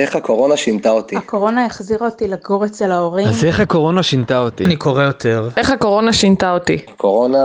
איך 0.00 0.16
הקורונה 0.16 0.56
שינתה 0.56 0.90
אותי? 0.90 1.16
הקורונה 1.16 1.66
החזירה 1.66 2.06
אותי 2.06 2.28
לגור 2.28 2.64
אצל 2.64 2.92
ההורים. 2.92 3.28
אז 3.28 3.44
איך 3.44 3.60
הקורונה 3.60 4.02
שינתה 4.02 4.38
אותי? 4.38 4.64
אני 4.64 4.76
קורא 4.76 5.02
יותר. 5.02 5.48
איך 5.56 5.70
הקורונה 5.70 6.12
שינתה 6.12 6.52
אותי? 6.52 6.78
הקורונה 6.94 7.44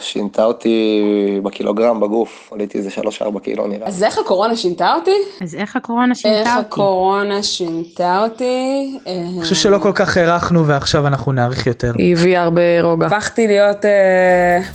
שינתה 0.00 0.44
אותי 0.44 1.02
בקילוגרם 1.42 2.00
בגוף, 2.00 2.50
עליתי 2.52 2.78
איזה 2.78 2.90
3-4 2.90 3.38
קילו 3.42 3.66
נראה. 3.66 3.86
אז 3.86 4.02
איך 4.02 4.18
הקורונה 4.18 4.56
שינתה 4.56 4.94
אותי? 4.94 5.10
אז 5.42 5.54
איך 5.54 5.76
הקורונה 5.76 6.14
שינתה 6.14 6.38
איך 6.38 6.48
אותי? 6.56 6.66
הקורונה 6.66 7.42
שינתה 7.42 8.22
אותי? 8.24 8.98
אני 9.06 9.42
חושב 9.42 9.54
שלא 9.54 9.78
כל 9.78 9.92
כך 9.94 10.16
הערכנו 10.16 10.66
ועכשיו 10.66 11.06
אנחנו 11.06 11.32
נעריך 11.32 11.66
יותר. 11.66 11.92
היא 11.98 12.16
הביאה 12.16 12.42
הרבה 12.42 12.82
רוגע. 12.82 13.06
הפכתי 13.06 13.46
להיות 13.46 13.84
אה, 13.84 13.90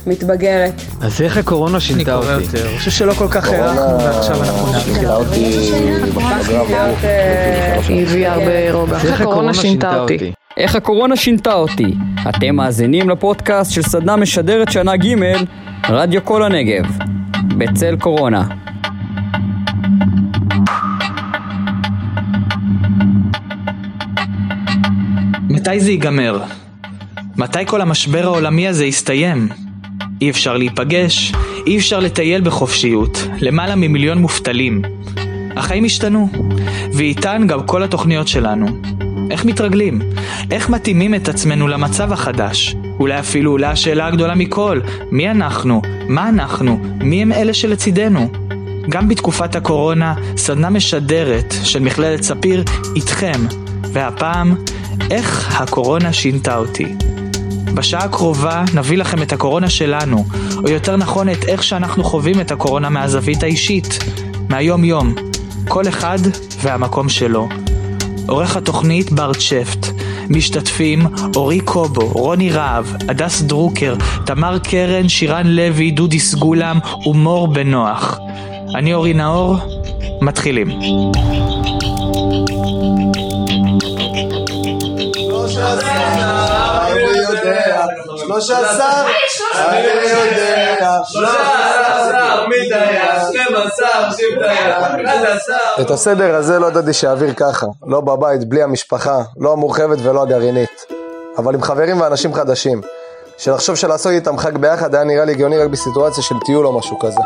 מתבגרת. 0.06 0.72
אז 1.02 1.22
איך 1.22 1.36
הקורונה 1.36 1.74
אני 1.74 1.80
שינתה 1.80 2.20
קורא 2.20 2.34
אותי? 2.34 2.44
יותר. 2.44 2.68
אני 2.68 2.78
חושב 2.78 2.90
שלא 2.90 3.12
כל 3.12 3.28
כך 3.30 3.48
הערכנו 3.48 4.00
ועכשיו 4.00 4.36
אנחנו 4.42 4.80
שינתה 4.80 5.02
יותר. 5.02 5.28
אותי 6.88 7.06
בקילוגרם 7.78 7.78
בגוף, 7.78 7.84
עליתי 7.88 8.00
איזה 8.00 8.14
3-4 8.14 8.18
היא 8.18 8.26
הביאה 8.26 8.32
הרבה 8.32 8.72
רוגע. 8.72 8.96
איך 8.96 9.20
הקורונה 9.20 9.54
שינתה 9.54 10.00
אותי? 10.00 10.32
איך 10.56 10.76
הקורונה 10.76 11.16
שינתה 11.16 11.54
אותי. 11.54 11.94
אתם 12.28 12.56
מאזינים 12.56 13.10
לפודקאסט 13.10 13.72
של 13.72 13.82
סדנה 13.82 14.16
משדרת 14.16 14.72
שנה 14.72 14.96
ג' 14.96 15.14
רדיו 15.88 16.24
כל 16.24 16.42
הנגב. 16.42 16.84
בצל 17.58 17.96
קורונה. 17.96 18.44
מתי 25.50 25.80
זה 25.80 25.90
ייגמר? 25.90 26.42
מתי 27.36 27.66
כל 27.66 27.80
המשבר 27.80 28.24
העולמי 28.24 28.68
הזה 28.68 28.84
יסתיים? 28.84 29.48
אי 30.20 30.30
אפשר 30.30 30.56
להיפגש, 30.56 31.32
אי 31.66 31.78
אפשר 31.78 32.00
לטייל 32.00 32.40
בחופשיות, 32.40 33.28
למעלה 33.40 33.74
ממיליון 33.76 34.18
מובטלים. 34.18 34.82
החיים 35.56 35.84
השתנו, 35.84 36.28
ואיתן 36.98 37.44
גם 37.46 37.66
כל 37.66 37.82
התוכניות 37.82 38.28
שלנו. 38.28 38.66
איך 39.30 39.44
מתרגלים? 39.44 40.00
איך 40.50 40.68
מתאימים 40.68 41.14
את 41.14 41.28
עצמנו 41.28 41.68
למצב 41.68 42.12
החדש? 42.12 42.76
אולי 43.00 43.18
אפילו 43.18 43.50
עולה 43.50 43.70
השאלה 43.70 44.06
הגדולה 44.06 44.34
מכל, 44.34 44.80
מי 45.10 45.30
אנחנו? 45.30 45.82
מה 46.08 46.28
אנחנו? 46.28 46.80
מי 47.00 47.22
הם 47.22 47.32
אלה 47.32 47.54
שלצידנו? 47.54 48.30
גם 48.88 49.08
בתקופת 49.08 49.56
הקורונה, 49.56 50.14
סדנה 50.36 50.70
משדרת 50.70 51.54
של 51.62 51.80
מכללת 51.82 52.22
ספיר 52.22 52.64
איתכם, 52.96 53.46
והפעם, 53.92 54.54
איך 55.10 55.60
הקורונה 55.60 56.12
שינתה 56.12 56.56
אותי. 56.56 56.86
בשעה 57.74 58.04
הקרובה 58.04 58.64
נביא 58.74 58.98
לכם 58.98 59.22
את 59.22 59.32
הקורונה 59.32 59.70
שלנו, 59.70 60.24
או 60.56 60.70
יותר 60.70 60.96
נכון 60.96 61.28
את 61.28 61.44
איך 61.44 61.62
שאנחנו 61.62 62.04
חווים 62.04 62.40
את 62.40 62.50
הקורונה 62.50 62.88
מהזווית 62.88 63.42
האישית, 63.42 63.98
מהיום 64.48 64.84
יום, 64.84 65.14
כל 65.68 65.88
אחד 65.88 66.18
והמקום 66.60 67.08
שלו. 67.08 67.48
עורך 68.28 68.56
התוכנית 68.56 69.12
ברט 69.12 69.40
שפט, 69.40 69.86
משתתפים 70.28 71.06
אורי 71.36 71.60
קובו, 71.60 72.08
רוני 72.08 72.50
רהב, 72.50 72.84
הדס 73.08 73.42
דרוקר, 73.42 73.94
תמר 74.26 74.58
קרן, 74.58 75.08
שירן 75.08 75.46
לוי, 75.46 75.90
דודי 75.90 76.18
סגולם 76.18 76.78
ומור 77.06 77.48
בנוח. 77.48 78.18
אני 78.74 78.94
אורי 78.94 79.14
נאור, 79.14 79.56
מתחילים. 80.22 80.68
שלושה 88.40 88.58
עשר, 88.58 88.84
אני 89.68 89.86
יודע, 89.86 91.00
את 95.80 95.90
הסדר 95.90 96.34
הזה 96.34 96.58
לא 96.58 96.66
ידעתי 96.66 96.92
שיעביר 96.92 97.34
ככה, 97.36 97.66
לא 97.86 98.00
בבית, 98.00 98.48
בלי 98.48 98.62
המשפחה, 98.62 99.22
לא 99.36 99.52
המורחבת 99.52 99.98
ולא 100.02 100.22
הגרעינית, 100.22 100.86
אבל 101.38 101.54
עם 101.54 101.62
חברים 101.62 102.00
ואנשים 102.00 102.34
חדשים, 102.34 102.80
שלחשוב 103.38 103.76
שלעשות 103.76 104.12
איתם 104.12 104.38
חג 104.38 104.58
ביחד 104.58 104.94
היה 104.94 105.04
נראה 105.04 105.24
לי 105.24 105.32
הגיוני 105.32 105.58
רק 105.58 105.70
בסיטואציה 105.70 106.22
של 106.22 106.34
טיול 106.46 106.66
או 106.66 106.78
משהו 106.78 106.98
כזה. 106.98 107.20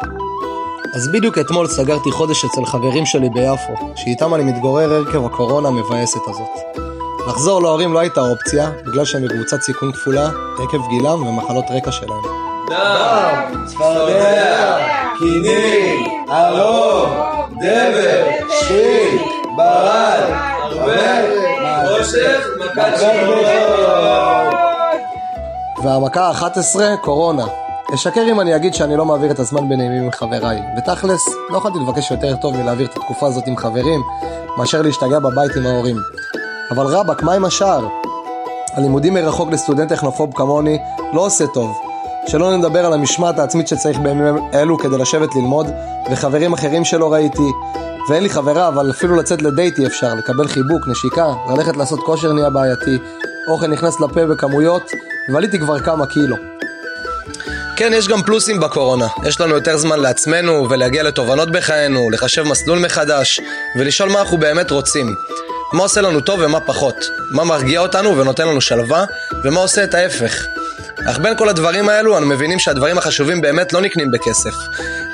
אז 0.97 1.09
בדיוק 1.13 1.39
אתמול 1.39 1.67
סגרתי 1.69 2.11
חודש 2.11 2.45
אצל 2.45 2.65
חברים 2.65 3.07
שלי 3.07 3.31
ביפו, 3.31 3.73
שאיתם 3.97 4.35
אני 4.35 4.45
מתגורר 4.45 5.03
עקב 5.09 5.27
הקורונה 5.27 5.69
המבאסת 5.69 6.21
הזאת. 6.29 6.92
לחזור 7.27 7.63
להורים 7.63 7.93
לא 7.93 7.99
הייתה 7.99 8.21
אופציה, 8.21 8.71
בגלל 8.87 9.05
שהם 9.05 9.23
בקבוצת 9.23 9.63
סיכון 9.63 9.93
כפולה, 9.93 10.29
עקב 10.63 10.89
גילם 10.89 11.27
ומחלות 11.27 11.65
רקע 11.71 11.93
שלהם. 11.93 12.23
דם, 12.71 13.65
צפרדע, 13.67 14.79
קינים, 15.19 16.07
ארוך, 16.31 17.09
דבר, 17.61 18.25
שחיל, 18.61 19.19
ברד, 19.57 20.23
הרבה, 20.63 21.23
חושך, 21.89 22.47
מכת 22.61 23.03
והמכה 25.85 26.29
ה-11, 26.29 26.97
קורונה. 27.01 27.47
אשקר 27.95 28.23
אם 28.31 28.41
אני 28.41 28.57
אגיד 28.57 28.75
שאני 28.75 28.97
לא 28.97 29.05
מעביר 29.05 29.31
את 29.31 29.39
הזמן 29.39 29.69
בנעימים 29.69 30.03
עם 30.03 30.11
חבריי, 30.11 30.63
ותכלס, 30.79 31.29
לא 31.51 31.57
יכולתי 31.59 31.79
לבקש 31.79 32.11
יותר 32.11 32.37
טוב 32.37 32.57
מלהעביר 32.57 32.87
את 32.87 32.97
התקופה 32.97 33.27
הזאת 33.27 33.47
עם 33.47 33.57
חברים, 33.57 34.01
מאשר 34.59 34.83
להשתגע 34.83 35.19
בבית 35.19 35.57
עם 35.57 35.67
ההורים. 35.67 35.97
אבל 36.71 36.87
רבאק, 36.87 37.23
מה 37.23 37.33
עם 37.33 37.45
השאר? 37.45 37.87
הלימודים 38.75 39.15
מרחוק 39.15 39.53
לסטודנט 39.53 39.93
טכנופוב 39.93 40.31
כמוני 40.35 40.79
לא 41.13 41.21
עושה 41.21 41.47
טוב. 41.47 41.79
שלא 42.27 42.57
נדבר 42.57 42.87
על 42.87 42.93
המשמעת 42.93 43.39
העצמית 43.39 43.69
שצריך 43.69 43.99
בימים 43.99 44.39
אלו 44.55 44.79
כדי 44.79 44.99
לשבת 44.99 45.35
ללמוד, 45.35 45.67
וחברים 46.11 46.53
אחרים 46.53 46.85
שלא 46.85 47.13
ראיתי. 47.13 47.53
ואין 48.09 48.23
לי 48.23 48.31
חברה, 48.31 48.69
אבל 48.69 48.91
אפילו 48.91 49.17
לצאת 49.17 49.43
לדייט 49.43 49.79
אי 49.79 49.87
אפשר, 49.87 50.15
לקבל 50.15 50.49
חיבוק, 50.49 50.89
נשיקה, 50.89 51.27
ללכת 51.51 51.77
לעשות 51.77 52.01
כושר 52.01 52.33
נהיה 52.33 52.51
בעייתי, 52.51 52.99
אוכל 53.49 53.67
נכנס 53.67 54.01
לפה 54.01 54.27
בכמויות, 54.27 54.91
ועליתי 55.33 55.59
כבר 55.59 55.79
כמה 55.79 56.07
קילו. 56.07 56.37
כן, 57.77 57.93
יש 57.95 58.09
גם 58.09 58.23
פלוסים 58.23 58.61
בקורונה. 58.61 59.07
יש 59.25 59.41
לנו 59.41 59.55
יותר 59.55 59.77
זמן 59.77 60.01
לעצמנו 60.01 60.71
ולהגיע 60.71 61.03
לתובנות 61.03 61.51
בחיינו, 61.51 62.11
לחשב 62.11 62.43
מסלול 62.43 62.79
מחדש, 62.79 63.41
ולשאול 63.79 64.09
מה 64.09 64.21
אנחנו 64.21 64.39
באמת 64.39 64.71
רוצים. 64.71 65.07
מה 65.73 65.83
עושה 65.83 66.01
לנו 66.01 66.21
טוב 66.21 66.41
ומה 66.43 66.61
פחות. 66.61 66.97
מה 67.31 67.45
מרגיע 67.45 67.81
אותנו 67.81 68.17
ונותן 68.17 68.49
לנו 68.49 68.61
שלווה, 68.61 69.05
ומה 69.45 69.61
עושה 69.61 69.85
את 69.85 69.95
ההפך. 69.95 70.47
אך 71.11 71.19
בין 71.19 71.37
כל 71.37 71.49
הדברים 71.49 71.89
האלו, 71.89 72.19
אנו 72.19 72.27
מבינים 72.27 72.59
שהדברים 72.59 72.99
החשובים 72.99 73.41
באמת 73.41 73.73
לא 73.73 73.81
נקנים 73.81 74.11
בכסף. 74.11 74.55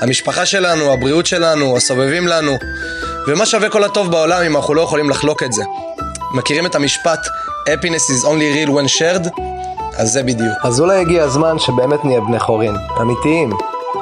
המשפחה 0.00 0.46
שלנו, 0.46 0.92
הבריאות 0.92 1.26
שלנו, 1.26 1.76
הסובבים 1.76 2.28
לנו. 2.28 2.58
ומה 3.26 3.46
שווה 3.46 3.68
כל 3.68 3.84
הטוב 3.84 4.10
בעולם 4.10 4.42
אם 4.42 4.56
אנחנו 4.56 4.74
לא 4.74 4.82
יכולים 4.82 5.10
לחלוק 5.10 5.42
את 5.42 5.52
זה? 5.52 5.62
מכירים 6.34 6.66
את 6.66 6.74
המשפט 6.74 7.26
happiness 7.68 8.10
is 8.10 8.24
only 8.24 8.66
real 8.66 8.70
when 8.70 8.98
shared? 8.98 9.40
אז 9.96 10.12
זה 10.12 10.22
בדיוק. 10.22 10.54
אז 10.64 10.80
אולי 10.80 11.00
הגיע 11.00 11.24
הזמן 11.24 11.58
שבאמת 11.58 12.04
נהיה 12.04 12.20
בני 12.20 12.38
חורין, 12.38 12.76
אמיתיים, 13.00 13.50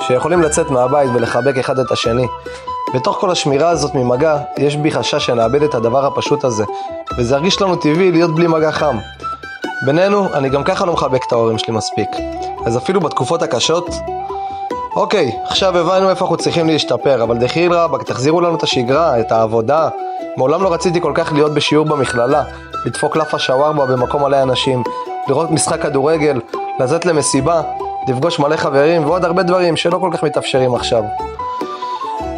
שיכולים 0.06 0.42
לצאת 0.42 0.70
מהבית 0.70 1.10
ולחבק 1.14 1.58
אחד 1.58 1.78
את 1.78 1.90
השני. 1.90 2.26
בתוך 2.94 3.16
כל 3.20 3.30
השמירה 3.30 3.68
הזאת 3.68 3.94
ממגע, 3.94 4.38
יש 4.58 4.76
בי 4.76 4.90
חשש 4.90 5.26
שנאבד 5.26 5.62
את 5.62 5.74
הדבר 5.74 6.06
הפשוט 6.06 6.44
הזה, 6.44 6.64
וזה 7.18 7.34
ירגיש 7.34 7.62
לנו 7.62 7.76
טבעי 7.76 8.12
להיות 8.12 8.34
בלי 8.34 8.46
מגע 8.46 8.72
חם. 8.72 8.98
בינינו, 9.86 10.34
אני 10.34 10.48
גם 10.48 10.64
ככה 10.64 10.86
לא 10.86 10.92
מחבק 10.92 11.24
את 11.26 11.32
ההורים 11.32 11.58
שלי 11.58 11.74
מספיק. 11.74 12.08
אז 12.66 12.76
אפילו 12.76 13.00
בתקופות 13.00 13.42
הקשות... 13.42 13.90
אוקיי, 14.96 15.36
עכשיו 15.44 15.78
הבנו 15.78 16.10
איפה 16.10 16.24
אנחנו 16.24 16.36
צריכים 16.36 16.66
להשתפר, 16.66 17.22
אבל 17.22 17.38
דחיל 17.38 17.72
רבאק, 17.72 18.02
תחזירו 18.02 18.40
לנו 18.40 18.54
את 18.54 18.62
השגרה, 18.62 19.20
את 19.20 19.32
העבודה. 19.32 19.88
מעולם 20.36 20.62
לא 20.62 20.72
רציתי 20.72 21.00
כל 21.00 21.12
כך 21.14 21.32
להיות 21.32 21.54
בשיעור 21.54 21.86
במכללה, 21.86 22.44
לדפוק 22.86 23.16
לאפה 23.16 23.38
שווארמה 23.38 23.86
במקום 23.86 24.22
מלא 24.22 24.42
אנשים, 24.42 24.82
לראות 25.28 25.50
משחק 25.50 25.82
כדורגל, 25.82 26.40
לצאת 26.80 27.06
למסיבה, 27.06 27.62
לפגוש 28.08 28.38
מלא 28.38 28.56
חברים 28.56 29.06
ועוד 29.06 29.24
הרבה 29.24 29.42
דברים 29.42 29.76
שלא 29.76 29.98
כל 29.98 30.10
כך 30.12 30.22
מתאפשרים 30.22 30.74
עכשיו. 30.74 31.02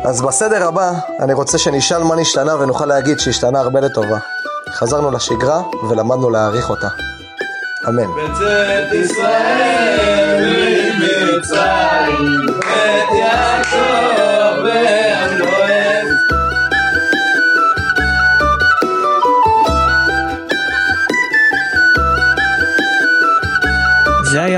אז 0.05 0.23
בסדר 0.23 0.69
הבא, 0.69 0.93
אני 1.21 1.33
רוצה 1.33 1.59
שנשאל 1.59 2.03
מה 2.03 2.17
נשתנה 2.17 2.57
ונוכל 2.57 2.87
להגיד 2.87 3.19
שהשתנה 3.19 3.61
הרבה 3.61 3.81
לטובה. 3.81 4.19
חזרנו 4.71 5.11
לשגרה 5.11 5.63
ולמדנו 5.91 6.31
להעריך 6.31 6.71
אותה. 6.71 6.89
אמן. 7.89 8.07
בצאת 8.07 8.93
ישראל 8.93 10.45
ממצרים, 11.01 12.61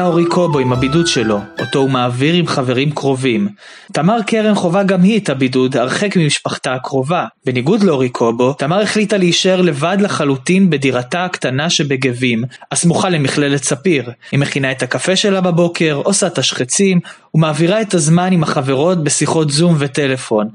היה 0.00 0.08
אורי 0.08 0.26
קובו 0.26 0.58
עם 0.58 0.72
הבידוד 0.72 1.06
שלו, 1.06 1.40
אותו 1.60 1.78
הוא 1.78 1.90
מעביר 1.90 2.34
עם 2.34 2.46
חברים 2.46 2.90
קרובים. 2.90 3.48
תמר 3.92 4.22
קרן 4.26 4.54
חווה 4.54 4.82
גם 4.82 5.02
היא 5.02 5.20
את 5.20 5.28
הבידוד 5.28 5.76
הרחק 5.76 6.16
ממשפחתה 6.16 6.74
הקרובה. 6.74 7.26
בניגוד 7.46 7.82
לאורי 7.82 8.08
קובו, 8.08 8.52
תמר 8.52 8.80
החליטה 8.80 9.16
להישאר 9.16 9.60
לבד 9.60 9.96
לחלוטין 10.00 10.70
בדירתה 10.70 11.24
הקטנה 11.24 11.70
שבגבים, 11.70 12.44
הסמוכה 12.72 13.08
למכללת 13.08 13.64
ספיר. 13.64 14.10
היא 14.32 14.40
מכינה 14.40 14.72
את 14.72 14.82
הקפה 14.82 15.16
שלה 15.16 15.40
בבוקר, 15.40 16.00
עושה 16.04 16.30
תשחצים, 16.30 17.00
ומעבירה 17.34 17.80
את 17.80 17.94
הזמן 17.94 18.32
עם 18.32 18.42
החברות 18.42 19.04
בשיחות 19.04 19.50
זום 19.50 19.76
וטלפון. 19.78 20.48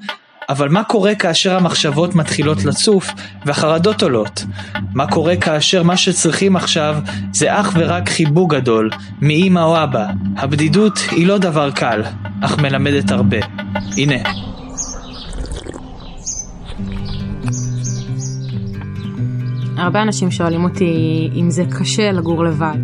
אבל 0.50 0.69
מה 0.69 0.83
קורה 0.83 1.15
כאשר 1.15 1.57
המחשבות 1.57 2.15
מתחילות 2.15 2.65
לצוף 2.65 3.09
והחרדות 3.45 4.03
עולות? 4.03 4.45
מה 4.94 5.12
קורה 5.12 5.36
כאשר 5.36 5.83
מה 5.83 5.97
שצריכים 5.97 6.56
עכשיו 6.56 6.95
זה 7.31 7.59
אך 7.59 7.74
ורק 7.75 8.09
חיבוק 8.09 8.53
גדול, 8.53 8.89
מאמא 9.21 9.59
או 9.59 9.83
אבא? 9.83 10.06
הבדידות 10.38 11.00
היא 11.12 11.27
לא 11.27 11.38
דבר 11.38 11.71
קל, 11.71 12.03
אך 12.42 12.59
מלמדת 12.59 13.12
הרבה. 13.12 13.38
הנה. 13.97 14.15
הרבה 19.77 20.01
אנשים 20.01 20.31
שואלים 20.31 20.63
אותי 20.63 21.30
אם 21.36 21.50
זה 21.50 21.63
קשה 21.80 22.12
לגור 22.12 22.44
לבד. 22.44 22.77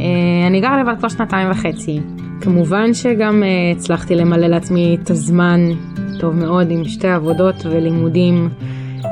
אה, 0.00 0.46
אני 0.46 0.60
גר 0.60 0.76
לבד 0.76 0.98
כבר 0.98 1.08
שנתיים 1.08 1.50
וחצי. 1.50 2.00
כמובן 2.40 2.94
שגם 2.94 3.42
אה, 3.42 3.48
הצלחתי 3.76 4.14
למלא 4.14 4.46
לעצמי 4.46 4.98
את 5.02 5.10
הזמן 5.10 5.60
טוב 6.20 6.34
מאוד 6.34 6.70
עם 6.70 6.84
שתי 6.84 7.08
עבודות 7.08 7.54
ולימודים 7.64 8.48
אה, 9.04 9.08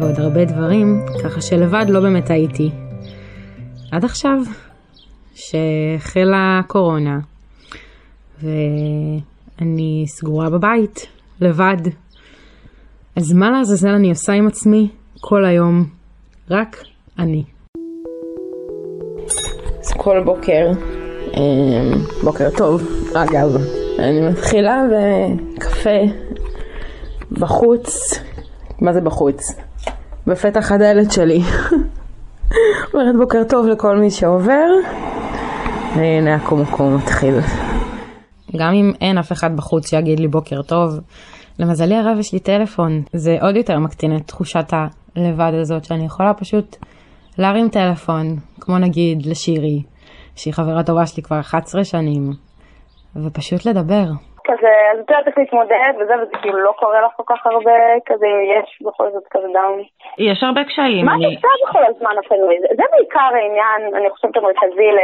ועוד 0.00 0.20
הרבה 0.20 0.44
דברים, 0.44 1.00
ככה 1.24 1.40
שלבד 1.40 1.84
לא 1.88 2.00
באמת 2.00 2.30
הייתי. 2.30 2.70
עד 3.92 4.04
עכשיו, 4.04 4.38
שהחלה 5.34 6.60
הקורונה, 6.64 7.18
ואני 8.42 10.04
סגורה 10.06 10.50
בבית, 10.50 11.06
לבד. 11.40 11.90
אז 13.16 13.32
מה 13.32 13.50
לעזאזל 13.50 13.88
אני 13.88 14.10
עושה 14.10 14.32
עם 14.32 14.46
עצמי 14.46 14.88
כל 15.20 15.44
היום? 15.44 15.84
רק 16.50 16.82
אני. 17.18 17.44
אז 19.80 19.92
כל 19.96 20.22
בוקר, 20.24 20.70
אה, 21.34 21.92
בוקר 22.24 22.48
טוב, 22.56 22.82
אגב, 23.14 23.56
אני 23.98 24.28
מתחילה 24.28 24.82
בקפה 24.92 26.00
בחוץ, 27.38 28.18
מה 28.80 28.92
זה 28.92 29.00
בחוץ? 29.00 29.52
בפתח 30.26 30.72
הדלת 30.72 31.12
שלי. 31.12 31.40
אומרת 32.94 33.16
בוקר 33.16 33.42
טוב 33.48 33.66
לכל 33.66 33.96
מי 33.96 34.10
שעובר, 34.10 34.66
והנה 35.96 36.34
הקומקום 36.34 36.96
מתחיל. 36.96 37.34
גם 38.56 38.72
אם 38.72 38.92
אין 39.00 39.18
אף 39.18 39.32
אחד 39.32 39.56
בחוץ 39.56 39.90
שיגיד 39.90 40.20
לי 40.20 40.28
בוקר 40.28 40.62
טוב, 40.62 41.00
למזלי 41.58 41.94
הרב 41.94 42.18
יש 42.18 42.32
לי 42.32 42.38
טלפון, 42.38 43.02
זה 43.12 43.36
עוד 43.40 43.56
יותר 43.56 43.78
מקטין 43.78 44.16
את 44.16 44.26
תחושת 44.26 44.72
הלבד 45.16 45.52
הזאת, 45.60 45.84
שאני 45.84 46.04
יכולה 46.04 46.34
פשוט 46.34 46.76
להרים 47.38 47.68
טלפון, 47.68 48.36
כמו 48.60 48.78
נגיד 48.78 49.26
לשירי, 49.26 49.82
שהיא 50.36 50.54
חברה 50.54 50.82
טובה 50.82 51.06
שלי 51.06 51.22
כבר 51.22 51.40
11 51.40 51.84
שנים, 51.84 52.32
ופשוט 53.16 53.66
לדבר. 53.66 54.06
כזה, 54.46 54.72
אז 54.92 54.98
את 55.00 55.10
יודעת 55.10 55.26
איך 55.26 55.38
להתמודד 55.38 55.92
וזה, 55.98 56.14
וזה 56.22 56.36
כאילו 56.42 56.58
לא 56.58 56.72
קורה 56.78 57.00
לך 57.00 57.12
כל 57.16 57.22
כך 57.26 57.46
הרבה, 57.46 57.78
כזה 58.06 58.26
יש 58.26 58.82
בכל 58.82 59.10
זאת 59.12 59.24
כזה 59.30 59.46
דאון. 59.52 59.82
יש 60.18 60.42
הרבה 60.42 60.64
קשיים. 60.64 61.06
מה 61.06 61.12
את 61.12 61.24
עושה 61.24 61.48
בכל 61.68 61.84
הזמן 61.88 62.14
אפילו? 62.26 62.46
זה, 62.60 62.66
זה 62.76 62.82
בעיקר 62.92 63.30
העניין, 63.34 63.94
אני 63.96 64.10
חושבת 64.10 64.36
המרכזי 64.36 64.90
ל... 64.96 64.98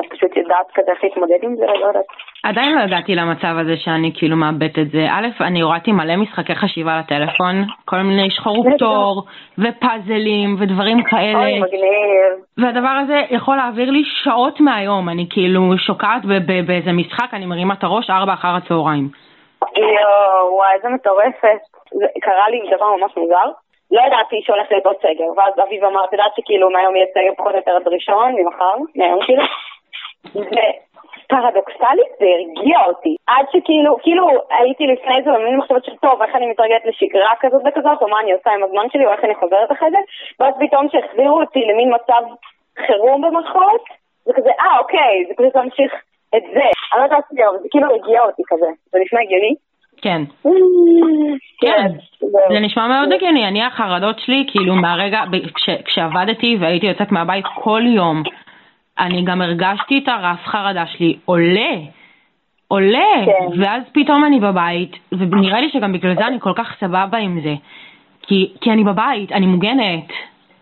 את 0.00 0.04
פשוט 0.10 0.36
יודעת 0.36 0.66
כזה 0.74 0.90
איך 0.90 1.04
להתמודד 1.04 1.38
עם 1.42 1.56
זה, 1.56 1.66
לא 1.66 1.86
יודעת. 1.86 2.04
עדיין 2.48 2.74
לא 2.74 2.80
הגעתי 2.80 3.14
למצב 3.14 3.54
הזה 3.60 3.76
שאני 3.76 4.10
כאילו 4.14 4.36
מאבדת 4.36 4.78
את 4.78 4.90
זה. 4.90 5.06
א', 5.10 5.28
אני 5.40 5.60
הורדתי 5.60 5.92
מלא 5.92 6.16
משחקי 6.16 6.54
חשיבה 6.54 6.98
לטלפון, 6.98 7.54
כל 7.84 7.96
מיני 7.96 8.30
שחור 8.30 8.58
ופטור, 8.66 9.22
ופאזלים, 9.58 10.56
ודברים 10.58 11.02
כאלה. 11.04 11.38
אוי, 11.38 11.60
מגניב. 11.60 12.32
והדבר 12.58 12.94
הזה 13.02 13.22
יכול 13.30 13.56
להעביר 13.56 13.90
לי 13.90 14.02
שעות 14.04 14.60
מהיום, 14.60 15.08
אני 15.08 15.26
כאילו 15.30 15.78
שוקעת 15.78 16.22
באיזה 16.66 16.92
משחק, 16.92 17.28
אני 17.32 17.46
מרימה 17.46 17.74
את 17.74 17.84
הראש 17.84 18.10
ארבע 18.10 18.32
אחר 18.32 18.54
הצהריים. 18.56 19.08
יואו, 19.76 20.54
וואי, 20.56 20.74
איזה 20.74 20.88
מטורפת. 20.88 21.60
קרה 22.22 22.50
לי 22.50 22.60
דבר 22.76 22.86
ממש 22.96 23.12
מוזר. 23.16 23.48
לא 23.90 24.00
ידעתי 24.00 24.36
שהולך 24.44 24.66
להיות 24.70 24.86
עוד 24.86 24.96
סגר, 24.96 25.30
ואז 25.36 25.54
אביב 25.68 25.84
אמר, 25.84 26.04
את 26.04 26.12
יודעת 26.12 26.32
שכאילו 26.36 26.70
מהיום 26.70 26.96
יהיה 26.96 27.06
סגר 27.14 27.34
פחות 27.38 27.52
או 27.52 27.56
יותר 27.56 27.76
עד 27.76 27.88
ראשון, 27.88 28.34
ממחר, 28.38 28.76
מהיום 28.96 29.20
כאילו. 29.26 29.42
ופרדוקסלית 31.24 32.10
זה 32.18 32.26
הרגיע 32.34 32.78
אותי. 32.86 33.16
עד 33.26 33.46
שכאילו, 33.52 33.96
כאילו 34.02 34.26
הייתי 34.58 34.86
לפני 34.86 35.22
זה 35.24 35.30
במין 35.30 35.56
מחשבות 35.56 35.84
של 35.84 35.96
טוב, 35.96 36.22
איך 36.22 36.36
אני 36.36 36.46
מתרגלת 36.50 36.84
לשגרה 36.84 37.32
כזאת 37.40 37.62
וכזאת, 37.66 38.02
או 38.02 38.08
מה 38.08 38.20
אני 38.20 38.32
עושה 38.32 38.50
עם 38.50 38.62
הזמן 38.64 38.86
שלי, 38.92 39.06
או 39.06 39.12
איך 39.12 39.24
אני 39.24 39.34
חוזרת 39.34 39.72
אחרי 39.72 39.90
זה, 39.90 39.98
ואז 40.40 40.54
פתאום 40.60 40.86
שהחזירו 40.88 41.40
אותי 41.40 41.60
למין 41.68 41.94
מצב 41.94 42.22
חירום 42.86 43.22
במחאות, 43.22 43.84
זה 44.24 44.32
כזה, 44.36 44.50
אה, 44.60 44.78
אוקיי, 44.78 45.24
זה 45.28 45.34
פשוט 45.36 45.56
להמשיך 45.56 45.92
את 46.36 46.42
זה. 46.54 46.66
אני 46.92 47.00
לא 47.00 47.04
יודעת, 47.04 47.24
אבל 47.48 47.58
זה 47.62 47.68
כאילו 47.70 47.86
הרגיע 47.90 48.22
אותי 48.22 48.42
כזה. 48.46 48.66
זה 48.92 48.98
נשמע 49.02 49.20
הגיוני? 49.20 49.54
כן. 50.02 50.22
כן. 51.60 51.86
זה 52.52 52.60
נשמע 52.60 52.86
מאוד 52.88 53.12
הגיוני, 53.12 53.48
אני 53.48 53.64
החרדות 53.64 54.18
שלי, 54.18 54.46
כאילו 54.50 54.74
מהרגע, 54.74 55.20
כשעבדתי 55.84 56.56
והייתי 56.60 56.86
יוצאת 56.86 57.12
מהבית 57.12 57.44
כל 57.54 57.82
יום, 57.86 58.22
אני 58.98 59.22
גם 59.22 59.42
הרגשתי 59.42 59.98
את 59.98 60.08
הרף 60.08 60.44
חרדה 60.44 60.86
שלי 60.86 61.16
עולה, 61.24 61.72
עולה, 62.68 63.24
כן. 63.26 63.60
ואז 63.60 63.82
פתאום 63.92 64.24
אני 64.24 64.40
בבית, 64.40 64.96
ונראה 65.12 65.60
לי 65.60 65.70
שגם 65.70 65.92
בגלל 65.92 66.14
זה 66.14 66.26
אני 66.26 66.40
כל 66.40 66.52
כך 66.56 66.76
סבבה 66.80 67.18
עם 67.18 67.40
זה, 67.40 67.54
כי, 68.22 68.52
כי 68.60 68.70
אני 68.70 68.84
בבית, 68.84 69.32
אני 69.32 69.46
מוגנת, 69.46 70.12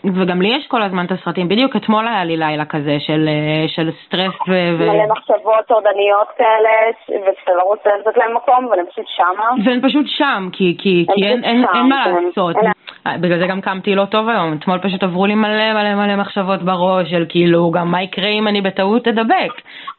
וגם 0.05 0.43
לי 0.43 0.49
יש 0.49 0.67
כל 0.67 0.83
הזמן 0.83 1.07
את 1.07 1.11
הסרטים, 1.13 1.49
בדיוק 1.49 1.77
אתמול 1.77 2.09
היה 2.09 2.25
לי 2.25 2.37
לילה 2.37 2.65
כזה 2.65 2.97
של, 3.01 3.29
אה, 3.29 3.69
של 3.69 3.91
סטרס 4.05 4.35
ו... 4.49 4.77
מלא 4.79 5.07
מחשבות 5.11 5.65
טורדניות 5.69 6.29
כאלה, 6.37 6.71
ושאתה 7.09 7.53
לא 7.59 7.63
רוצה 7.63 7.91
לתת 8.01 8.17
להם 8.17 8.37
מקום, 8.37 8.67
אבל 8.69 8.79
הם 8.79 8.87
פשוט 8.91 9.05
שמה. 9.17 9.51
והן 9.65 9.81
פשוט 9.89 10.07
שם, 10.09 10.49
כי, 10.53 10.77
כי, 10.79 11.07
כי 11.15 11.27
אין, 11.27 11.45
אין, 11.45 11.63
שם, 11.63 11.79
אין 11.79 11.89
מה 11.89 12.05
כן. 12.05 12.25
לעשות. 12.25 12.57
אין- 12.57 12.73
בגלל 13.21 13.39
זה 13.39 13.47
גם 13.47 13.61
קמתי 13.61 13.95
לא 13.95 14.05
טוב 14.05 14.29
היום. 14.29 14.53
אתמול 14.53 14.79
פשוט 14.79 15.03
עברו 15.03 15.27
לי 15.27 15.35
מלא 15.35 15.73
מלא 15.73 15.95
מלא 15.95 16.17
מחשבות 16.17 16.63
בראש 16.63 17.11
של 17.11 17.27
כאילו, 17.29 17.71
גם 17.71 17.91
מה 17.91 18.03
יקרה 18.03 18.29
אם 18.29 18.49
אני 18.49 18.61
בטעות 18.61 19.09
אדבק. 19.09 19.53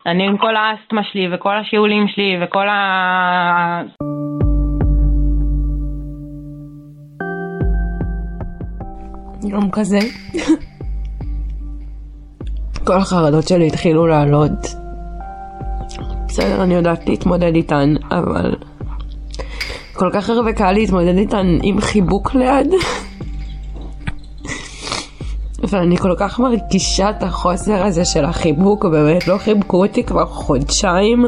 אני 0.05 0.27
עם 0.27 0.38
כל 0.38 0.55
האסתמה 0.55 1.03
שלי 1.03 1.27
וכל 1.31 1.55
השיעולים 1.55 2.07
שלי 2.07 2.38
וכל 2.41 2.67
ה... 2.69 3.81
יום 9.49 9.69
כזה. 9.71 9.99
כל 12.83 12.97
החרדות 12.97 13.47
שלי 13.47 13.67
התחילו 13.67 14.07
לעלות. 14.07 14.75
בסדר, 16.27 16.63
אני 16.63 16.73
יודעת 16.73 17.09
להתמודד 17.09 17.55
איתן, 17.55 17.94
אבל 18.11 18.55
כל 19.94 20.09
כך 20.13 20.29
הרבה 20.29 20.53
קל 20.53 20.71
להתמודד 20.71 21.17
איתן 21.17 21.57
עם 21.63 21.81
חיבוק 21.81 22.35
ליד. 22.35 22.73
ואני 25.69 25.97
כל 25.97 26.16
כך 26.18 26.39
מרגישה 26.39 27.09
את 27.09 27.23
החוסר 27.23 27.83
הזה 27.83 28.06
של 28.06 28.25
החיבוק, 28.25 28.85
באמת 28.85 29.27
לא 29.27 29.37
חיבקו 29.37 29.77
אותי 29.77 30.04
כבר 30.04 30.25
חודשיים. 30.25 31.25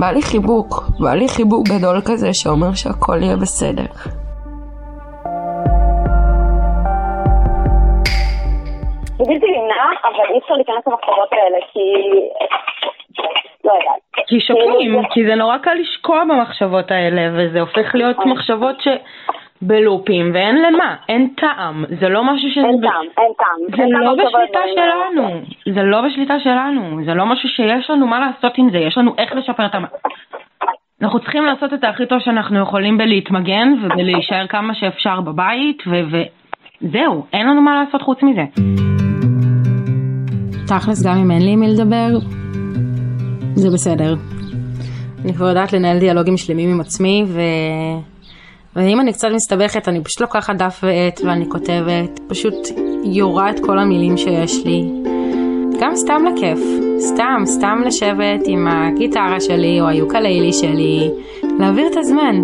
בא 0.00 0.10
לי 0.10 0.22
חיבוק, 0.22 0.90
בא 1.00 1.14
לי 1.14 1.28
חיבוק 1.28 1.68
גדול 1.68 2.00
כזה 2.04 2.32
שאומר 2.32 2.74
שהכל 2.74 3.22
יהיה 3.22 3.36
בסדר. 3.36 3.86
אבל 10.04 10.34
אי 10.34 10.38
אפשר 10.38 10.54
להיכנס 10.54 10.86
למחשבות 10.86 11.32
האלה, 11.32 11.58
כי... 11.72 11.80
לא 13.64 13.72
יודעת. 13.72 14.26
כי 14.26 14.40
שוקעים, 14.40 15.02
כי 15.10 15.26
זה 15.26 15.34
נורא 15.34 15.58
קל 15.58 15.74
לשקוע 15.74 16.24
במחשבות 16.24 16.90
האלה, 16.90 17.22
וזה 17.32 17.60
הופך 17.60 17.94
להיות 17.94 18.16
מחשבות 18.26 18.80
ש... 18.80 18.88
בלופים, 19.62 20.30
ואין 20.34 20.62
למה, 20.62 20.96
אין 21.08 21.28
טעם, 21.36 21.84
זה 22.00 22.08
לא 22.08 22.24
משהו 22.24 22.50
שזה... 22.50 22.66
אין 22.66 22.80
טעם, 22.80 23.06
אין 23.18 23.32
טעם. 23.38 23.76
זה 23.76 23.98
לא 23.98 24.14
בשליטה. 24.14 24.58
שלנו, 24.74 25.40
זה 25.74 25.82
לא 25.82 26.00
בשליטה 26.00 26.40
שלנו, 26.40 27.04
זה 27.04 27.14
לא 27.14 27.26
משהו 27.26 27.48
שיש 27.48 27.90
לנו 27.90 28.06
מה 28.06 28.20
לעשות 28.20 28.58
עם 28.58 28.70
זה, 28.70 28.78
יש 28.78 28.98
לנו 28.98 29.14
איך 29.18 29.32
לשפר 29.36 29.66
את 29.66 29.74
המ... 29.74 29.84
אנחנו 31.02 31.20
צריכים 31.20 31.44
לעשות 31.44 31.74
את 31.74 31.84
הכי 31.84 32.06
טוב 32.06 32.18
שאנחנו 32.18 32.60
יכולים 32.60 32.98
בלהתמגן 32.98 33.68
ובלהישאר 33.82 34.46
כמה 34.46 34.74
שאפשר 34.74 35.20
בבית, 35.20 35.82
וזהו, 35.86 37.26
אין 37.32 37.46
לנו 37.46 37.60
מה 37.62 37.84
לעשות 37.84 38.02
חוץ 38.02 38.22
מזה. 38.22 38.42
תכלס, 40.78 41.02
גם 41.02 41.16
אם 41.16 41.30
אין 41.30 41.42
לי 41.42 41.56
מי 41.56 41.68
לדבר, 41.68 42.18
זה 43.54 43.70
בסדר. 43.70 44.14
אני 45.24 45.34
כבר 45.34 45.48
יודעת 45.48 45.72
לנהל 45.72 45.98
דיאלוגים 45.98 46.36
שלמים 46.36 46.70
עם 46.70 46.80
עצמי, 46.80 47.24
ו... 47.28 47.40
ואם 48.76 49.00
אני 49.00 49.12
קצת 49.12 49.28
מסתבכת, 49.34 49.88
אני 49.88 50.04
פשוט 50.04 50.20
לוקחת 50.20 50.56
דף 50.56 50.80
ועט 50.82 51.20
ואני 51.24 51.48
כותבת, 51.48 52.20
פשוט 52.28 52.54
יורה 53.04 53.50
את 53.50 53.60
כל 53.60 53.78
המילים 53.78 54.16
שיש 54.16 54.64
לי. 54.66 54.84
גם 55.80 55.96
סתם 55.96 56.22
לכיף, 56.34 56.58
סתם, 56.98 57.42
סתם 57.44 57.82
לשבת 57.86 58.40
עם 58.46 58.68
הגיטרה 58.68 59.40
שלי 59.40 59.80
או 59.80 59.88
היוקללי 59.88 60.52
שלי, 60.52 61.10
להעביר 61.58 61.86
את 61.86 61.96
הזמן. 61.96 62.42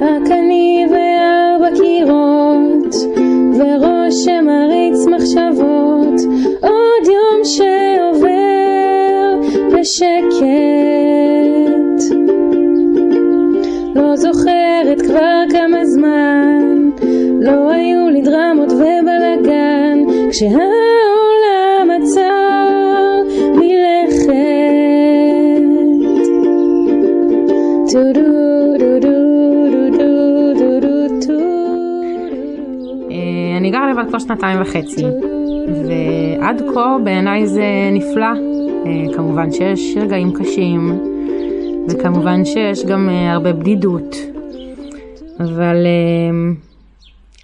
רק 0.00 0.30
אני 0.30 0.86
וארבע 0.90 1.76
קירות, 1.76 3.19
וראש 3.60 4.14
שמריץ 4.14 5.06
מחשבות. 5.06 6.20
עוד 6.60 7.04
יום 7.06 7.44
שעובר 7.44 8.30
בשקט. 9.72 10.40
לא 13.94 14.16
זוכרת 14.16 15.02
כבר 15.02 15.42
כמה 15.50 15.86
זמן. 15.86 16.90
לא 17.40 17.70
היו 17.70 18.08
לי 18.08 18.20
דרמות 18.22 18.72
ובלאגן 18.72 19.98
כשהעולם 20.30 21.90
עצר 22.02 23.22
מלכת. 23.54 24.40
אה, 34.00 34.04
לבד 34.04 34.08
כבר 34.08 34.18
שנתיים 34.18 34.60
וחצי, 34.60 35.04
ועד 35.88 36.62
כה 36.74 36.96
בעיניי 37.04 37.46
זה 37.46 37.64
נפלא. 37.92 38.26
אה, 38.86 39.14
כמובן 39.16 39.52
שיש 39.52 39.96
רגעים 40.00 40.32
קשים, 40.32 41.00
וכמובן 41.88 42.44
שיש 42.44 42.84
גם 42.84 43.08
אה, 43.08 43.32
הרבה 43.32 43.52
בדידות, 43.52 44.16
אבל 45.40 45.86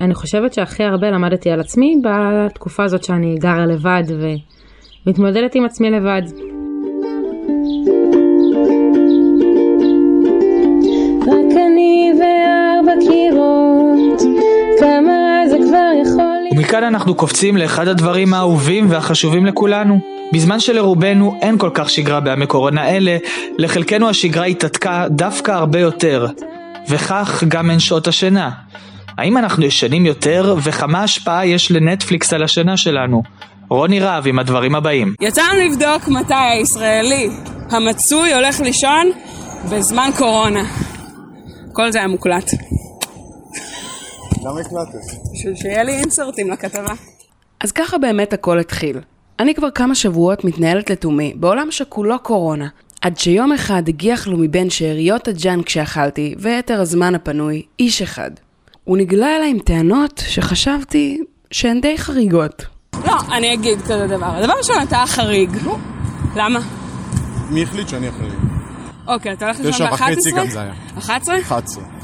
אני 0.01 0.15
חושבת 0.15 0.53
שהכי 0.53 0.85
הרבה 0.85 1.11
למדתי 1.11 1.51
על 1.51 1.61
עצמי 1.61 2.03
בתקופה 2.05 2.85
הזאת 2.85 3.05
שאני 3.05 3.37
גרה 3.39 3.67
לבד 3.67 4.03
ומתמודדת 5.07 5.55
עם 5.55 5.65
עצמי 5.65 5.91
לבד. 5.91 6.23
רק 11.23 11.57
אני 11.67 12.13
וארבע 12.21 12.93
קירות, 13.01 14.23
כמה 14.81 15.26
ומכאן 16.57 16.85
אנחנו 16.85 17.15
קופצים 17.15 17.57
לאחד 17.57 17.89
הדברים 17.89 18.35
האהובים 18.35 18.91
והחשובים 18.91 19.47
לכולנו. 19.47 20.01
בזמן 20.33 20.61
שלרובנו 20.61 21.39
אין 21.43 21.59
כל 21.59 21.71
כך 21.75 21.91
שגרה 21.91 22.21
בימי 22.21 22.47
קורונה 22.47 22.89
אלה, 22.89 23.17
לחלקנו 23.59 24.09
השגרה 24.09 24.45
התעתקה 24.45 25.07
דווקא 25.11 25.51
הרבה 25.53 25.81
יותר. 25.81 26.27
וכך 26.89 27.45
גם 27.49 27.71
הן 27.71 27.79
שעות 27.79 28.09
השינה. 28.09 28.51
האם 29.19 29.39
אנחנו 29.39 29.65
ישנים 29.65 30.07
יותר, 30.07 30.57
וכמה 30.63 31.03
השפעה 31.03 31.47
יש 31.47 31.71
לנטפליקס 31.71 32.33
על 32.33 32.43
השינה 32.43 32.77
שלנו? 32.77 33.23
רוני 33.69 34.01
רהב 34.01 34.27
עם 34.27 34.39
הדברים 34.39 34.75
הבאים. 34.75 35.15
יצאנו 35.21 35.59
לבדוק 35.65 36.09
מתי 36.09 36.35
הישראלי 36.35 37.31
המצוי 37.71 38.35
הולך 38.35 38.61
לישון 38.61 39.11
בזמן 39.71 40.11
קורונה. 40.19 40.65
כל 41.73 41.93
זה 41.93 41.99
היה 41.99 42.09
מוקלט. 42.09 42.51
למה 44.47 44.61
הקלטת? 44.61 44.99
בשביל 45.33 45.55
שיהיה 45.55 45.83
לי 45.83 45.93
אינסרטים 45.93 46.51
לכתבה. 46.51 46.95
אז 47.61 47.73
ככה 47.73 47.99
באמת 47.99 48.33
הכל 48.33 48.59
התחיל. 48.59 49.01
אני 49.41 49.55
כבר 49.55 49.71
כמה 49.71 49.95
שבועות 49.95 50.45
מתנהלת 50.45 50.91
לתומי 50.91 51.35
בעולם 51.37 51.71
שכולו 51.71 52.19
קורונה. 52.19 52.69
עד 53.01 53.19
שיום 53.19 53.53
אחד 53.53 53.83
הגיח 53.89 54.27
לו 54.27 54.39
מבין 54.39 54.71
שאריות 54.71 55.29
הג'אנק 55.29 55.69
שאכלתי, 55.69 56.35
ויתר 56.39 56.81
הזמן 56.81 57.15
הפנוי, 57.15 57.63
איש 57.79 58.03
אחד. 58.03 58.31
הוא 58.85 58.97
נגלה 58.97 59.37
אליי 59.37 59.51
עם 59.51 59.59
טענות 59.59 60.23
שחשבתי 60.27 61.21
שהן 61.51 61.81
די 61.81 61.99
חריגות. 61.99 62.67
לא, 63.07 63.17
אני 63.33 63.55
אגיד 63.55 63.83
כזה 63.83 64.07
דבר. 64.07 64.27
הדבר 64.27 64.55
ראשון, 64.59 64.77
אתה 64.83 65.03
החריג. 65.03 65.51
למה? 66.37 66.61
מי 67.51 67.63
החליט 67.63 67.89
שאני 67.89 68.09
אחראי? 68.09 68.31
אוקיי, 69.07 69.33
אתה 69.33 69.45
הולך 69.45 69.61
לישון 69.61 69.73
תשע 69.73 69.91
ב-11? 69.91 69.95
וחצי 69.95 70.31
גם 70.31 70.47
זה 70.51 70.61
היה. 70.61 70.73
11? 70.99 71.39
11. 71.39 71.96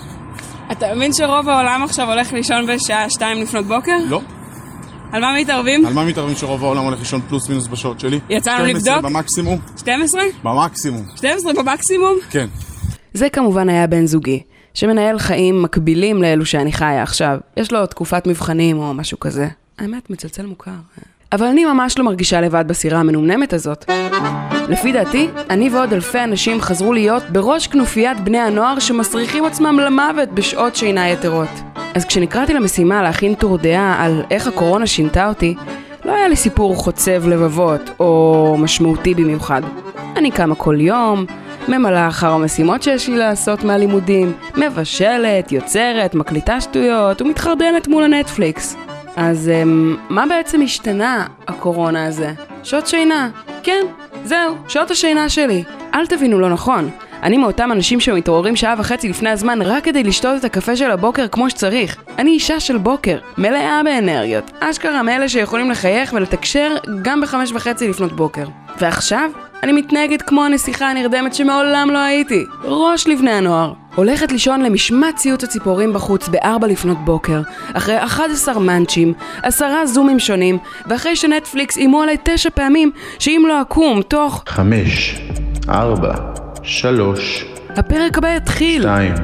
אתה 0.72 0.94
מבין 0.94 1.12
שרוב 1.12 1.48
העולם 1.48 1.82
עכשיו 1.82 2.10
הולך 2.12 2.32
לישון 2.32 2.66
בשעה 2.66 3.10
2 3.10 3.42
לפנות 3.42 3.66
בוקר? 3.66 3.96
לא. 4.08 4.20
על 5.12 5.20
מה 5.20 5.34
מתערבים? 5.40 5.86
על 5.86 5.92
מה 5.92 6.04
מתערבים 6.04 6.36
שרוב 6.36 6.64
העולם 6.64 6.84
הולך 6.84 6.98
לישון 6.98 7.20
פלוס 7.28 7.48
מינוס 7.48 7.66
בשעות 7.66 8.00
שלי? 8.00 8.20
יצאנו 8.28 8.64
12 8.64 8.92
לבדוק? 8.92 9.10
במקסימום? 9.10 9.58
12? 9.76 10.22
במקסימום. 10.44 11.04
12 11.16 11.52
במקסימום? 11.52 12.14
כן. 12.30 12.46
זה 13.14 13.28
כמובן 13.28 13.68
היה 13.68 13.86
בן 13.86 14.06
זוגי, 14.06 14.42
שמנהל 14.74 15.18
חיים 15.18 15.62
מקבילים 15.62 16.22
לאלו 16.22 16.46
שאני 16.46 16.72
חיה 16.72 17.02
עכשיו. 17.02 17.38
יש 17.56 17.72
לו 17.72 17.86
תקופת 17.86 18.26
מבחנים 18.26 18.78
או 18.78 18.94
משהו 18.94 19.20
כזה. 19.20 19.48
האמת, 19.78 20.10
מצלצל 20.10 20.46
מוכר. 20.46 20.70
אבל 21.32 21.46
אני 21.46 21.64
ממש 21.64 21.98
לא 21.98 22.04
מרגישה 22.04 22.40
לבד 22.40 22.64
בסירה 22.68 23.00
המנומנמת 23.00 23.52
הזאת. 23.52 23.84
לפי 24.68 24.92
דעתי, 24.92 25.28
אני 25.50 25.70
ועוד 25.70 25.92
אלפי 25.92 26.18
אנשים 26.20 26.60
חזרו 26.60 26.92
להיות 26.92 27.22
בראש 27.30 27.66
כנופיית 27.66 28.20
בני 28.20 28.38
הנוער 28.38 28.78
שמסריחים 28.78 29.44
עצמם 29.44 29.78
למוות 29.78 30.28
בשעות 30.32 30.76
שינה 30.76 31.08
יתרות. 31.08 31.48
אז 31.94 32.04
כשנקראתי 32.04 32.54
למשימה 32.54 33.02
להכין 33.02 33.34
טור 33.34 33.58
דעה 33.58 34.04
על 34.04 34.22
איך 34.30 34.46
הקורונה 34.46 34.86
שינתה 34.86 35.28
אותי, 35.28 35.54
לא 36.04 36.12
היה 36.14 36.28
לי 36.28 36.36
סיפור 36.36 36.74
חוצב 36.74 37.28
לבבות 37.28 37.90
או 38.00 38.56
משמעותי 38.58 39.14
במיוחד. 39.14 39.62
אני 40.16 40.30
קמה 40.30 40.54
כל 40.54 40.80
יום, 40.80 41.26
ממלאה 41.68 42.08
אחר 42.08 42.30
המשימות 42.30 42.82
שיש 42.82 43.08
לי 43.08 43.16
לעשות 43.16 43.64
מהלימודים, 43.64 44.32
מבשלת, 44.56 45.52
יוצרת, 45.52 46.14
מקליטה 46.14 46.60
שטויות 46.60 47.22
ומתחרדנת 47.22 47.88
מול 47.88 48.04
הנטפליקס. 48.04 48.76
אז 49.16 49.48
אמ, 49.48 49.96
מה 50.08 50.24
בעצם 50.28 50.62
השתנה 50.62 51.26
הקורונה 51.48 52.06
הזה? 52.06 52.32
שעות 52.62 52.86
שינה. 52.86 53.28
כן, 53.62 53.86
זהו, 54.24 54.56
שעות 54.68 54.90
השינה 54.90 55.28
שלי. 55.28 55.64
אל 55.94 56.06
תבינו 56.06 56.40
לא 56.40 56.48
נכון. 56.48 56.90
אני 57.22 57.38
מאותם 57.38 57.72
אנשים 57.72 58.00
שמתעוררים 58.00 58.56
שעה 58.56 58.74
וחצי 58.78 59.08
לפני 59.08 59.30
הזמן 59.30 59.62
רק 59.62 59.84
כדי 59.84 60.02
לשתות 60.02 60.40
את 60.40 60.44
הקפה 60.44 60.76
של 60.76 60.90
הבוקר 60.90 61.28
כמו 61.28 61.50
שצריך. 61.50 61.96
אני 62.18 62.30
אישה 62.30 62.60
של 62.60 62.78
בוקר, 62.78 63.18
מלאה 63.38 63.80
באנרגיות. 63.84 64.50
אשכרה 64.60 65.02
מאלה 65.02 65.28
שיכולים 65.28 65.70
לחייך 65.70 66.12
ולתקשר 66.12 66.76
גם 67.02 67.20
בחמש 67.20 67.52
וחצי 67.52 67.88
לפנות 67.88 68.12
בוקר. 68.12 68.44
ועכשיו, 68.78 69.30
אני 69.62 69.72
מתנהגת 69.72 70.22
כמו 70.22 70.44
הנסיכה 70.44 70.90
הנרדמת 70.90 71.34
שמעולם 71.34 71.90
לא 71.90 71.98
הייתי. 71.98 72.44
ראש 72.64 73.06
לבני 73.06 73.30
הנוער. 73.30 73.81
הולכת 73.94 74.32
לישון 74.32 74.62
למשמע 74.62 75.12
ציוץ 75.16 75.44
הציפורים 75.44 75.92
בחוץ 75.92 76.28
בארבע 76.28 76.66
לפנות 76.66 76.98
בוקר, 77.04 77.40
אחרי 77.72 78.04
11 78.04 78.58
מאנצ'ים, 78.58 79.14
עשרה 79.42 79.86
זומים 79.86 80.18
שונים, 80.18 80.58
ואחרי 80.86 81.16
שנטפליקס 81.16 81.76
איימו 81.76 82.02
עליי 82.02 82.16
תשע 82.22 82.50
פעמים 82.50 82.90
שאם 83.18 83.44
לא 83.48 83.62
אקום 83.62 84.02
תוך... 84.02 84.44
חמש, 84.46 85.20
ארבע, 85.68 86.14
שלוש, 86.62 87.46
הפרק 87.68 88.18
הבא 88.18 88.28
יתחיל. 88.28 88.82
שתיים, 88.82 89.14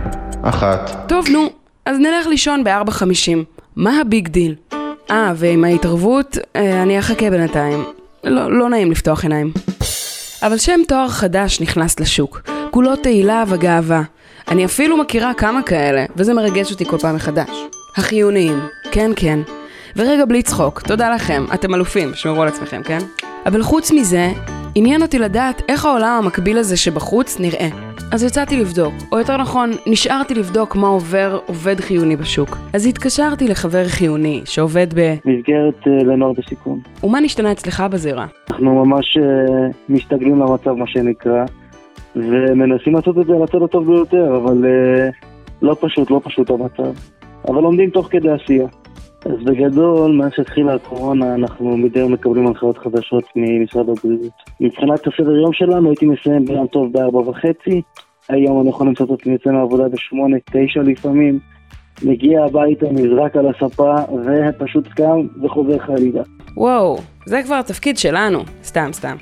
אחת. 0.42 1.04
טוב, 1.08 1.28
נו, 1.28 1.50
אז 1.86 1.98
נלך 1.98 2.26
לישון 2.26 2.64
בארבע 2.64 2.92
חמישים. 2.92 3.44
מה 3.76 4.00
ה 4.00 4.07
big 4.07 4.28
deal? 4.28 4.54
אה, 5.10 5.32
ועם 5.36 5.64
ההתערבות, 5.64 6.38
אה, 6.56 6.82
אני 6.82 6.98
אחכה 6.98 7.30
בינתיים. 7.30 7.84
לא, 8.24 8.52
לא 8.52 8.68
נעים 8.68 8.90
לפתוח 8.90 9.22
עיניים. 9.22 9.52
אבל 10.42 10.58
שם 10.58 10.80
תואר 10.88 11.08
חדש 11.08 11.60
נכנס 11.60 12.00
לשוק, 12.00 12.40
כולו 12.70 12.96
תהילה 12.96 13.44
וגאווה. 13.48 14.02
אני 14.50 14.64
אפילו 14.64 14.96
מכירה 14.96 15.34
כמה 15.34 15.62
כאלה, 15.62 16.04
וזה 16.16 16.34
מרגש 16.34 16.72
אותי 16.72 16.84
כל 16.84 16.98
פעם 16.98 17.16
מחדש. 17.16 17.50
החיוניים, 17.96 18.58
כן 18.92 19.10
כן. 19.16 19.38
ורגע 19.96 20.24
בלי 20.24 20.42
צחוק, 20.42 20.80
תודה 20.80 21.14
לכם, 21.14 21.44
אתם 21.54 21.74
אלופים, 21.74 22.08
שמרו 22.14 22.42
על 22.42 22.48
עצמכם, 22.48 22.82
כן? 22.82 22.98
אבל 23.46 23.62
חוץ 23.62 23.92
מזה, 23.92 24.26
עניין 24.74 25.02
אותי 25.02 25.18
לדעת 25.18 25.62
איך 25.68 25.84
העולם 25.84 26.20
המקביל 26.22 26.58
הזה 26.58 26.76
שבחוץ 26.76 27.40
נראה. 27.40 27.68
אז 28.12 28.24
יצאתי 28.24 28.56
לבדוק, 28.56 28.94
או 29.12 29.18
יותר 29.18 29.36
נכון, 29.36 29.70
נשארתי 29.86 30.34
לבדוק 30.34 30.76
מה 30.76 30.88
עובר 30.88 31.38
עובד 31.46 31.80
חיוני 31.80 32.16
בשוק. 32.16 32.56
אז 32.72 32.86
התקשרתי 32.86 33.48
לחבר 33.48 33.88
חיוני, 33.88 34.42
שעובד 34.44 34.86
ב... 34.94 35.14
מסגרת 35.24 35.86
אה, 35.86 36.04
לנוער 36.04 36.32
בסיכון. 36.32 36.80
ומה 37.04 37.20
נשתנה 37.20 37.52
אצלך 37.52 37.80
בזירה? 37.90 38.26
אנחנו 38.50 38.84
ממש 38.84 39.16
אה, 39.16 39.68
מסתגלים 39.88 40.40
למצב, 40.40 40.70
מה 40.70 40.86
שנקרא, 40.86 41.44
ומנסים 42.18 42.94
לעשות 42.94 43.18
את 43.18 43.26
זה 43.26 43.32
על 43.32 43.42
הצד 43.42 43.62
הטוב 43.62 43.86
ביותר, 43.86 44.36
אבל 44.36 44.64
אה, 44.64 45.08
לא 45.62 45.76
פשוט, 45.80 46.10
לא 46.10 46.20
פשוט 46.24 46.50
המצב. 46.50 46.92
אבל 47.48 47.62
לומדים 47.62 47.90
תוך 47.90 48.08
כדי 48.10 48.30
עשייה. 48.30 48.66
אז 49.24 49.44
בגדול, 49.44 50.12
מאז 50.12 50.30
שהתחילה 50.36 50.74
הקורונה, 50.74 51.34
אנחנו 51.34 51.76
מדי 51.76 51.98
יום 51.98 52.12
מקבלים 52.12 52.46
הנחיות 52.46 52.78
חדשות 52.78 53.24
ממשרד 53.36 53.88
הבריאות. 53.88 54.32
מבחינת 54.60 55.06
הסדר 55.06 55.36
יום 55.36 55.52
שלנו, 55.52 55.88
הייתי 55.88 56.06
מסיים 56.06 56.44
ביום 56.44 56.66
טוב 56.66 56.92
בארבע 56.92 57.18
וחצי, 57.18 57.82
היום 58.28 58.60
אני 58.60 58.68
יכול 58.68 58.86
למצוא 58.86 59.06
את 59.06 59.20
עצמי 59.20 59.32
יוצא 59.32 59.50
מהעבודה 59.50 59.88
בשמונה, 59.88 60.36
תשע 60.44 60.82
לפעמים, 60.82 61.38
מגיע 62.02 62.44
הביתה, 62.44 62.86
נזרק 62.90 63.36
על 63.36 63.46
הספה, 63.48 63.94
ופשוט 64.24 64.88
קם 64.88 65.26
וחוזר 65.42 65.78
חלילה. 65.78 66.22
וואו, 66.56 66.98
זה 67.26 67.42
כבר 67.44 67.54
התפקיד 67.54 67.98
שלנו. 67.98 68.38
סתם, 68.62 68.88
סתם. 68.92 69.16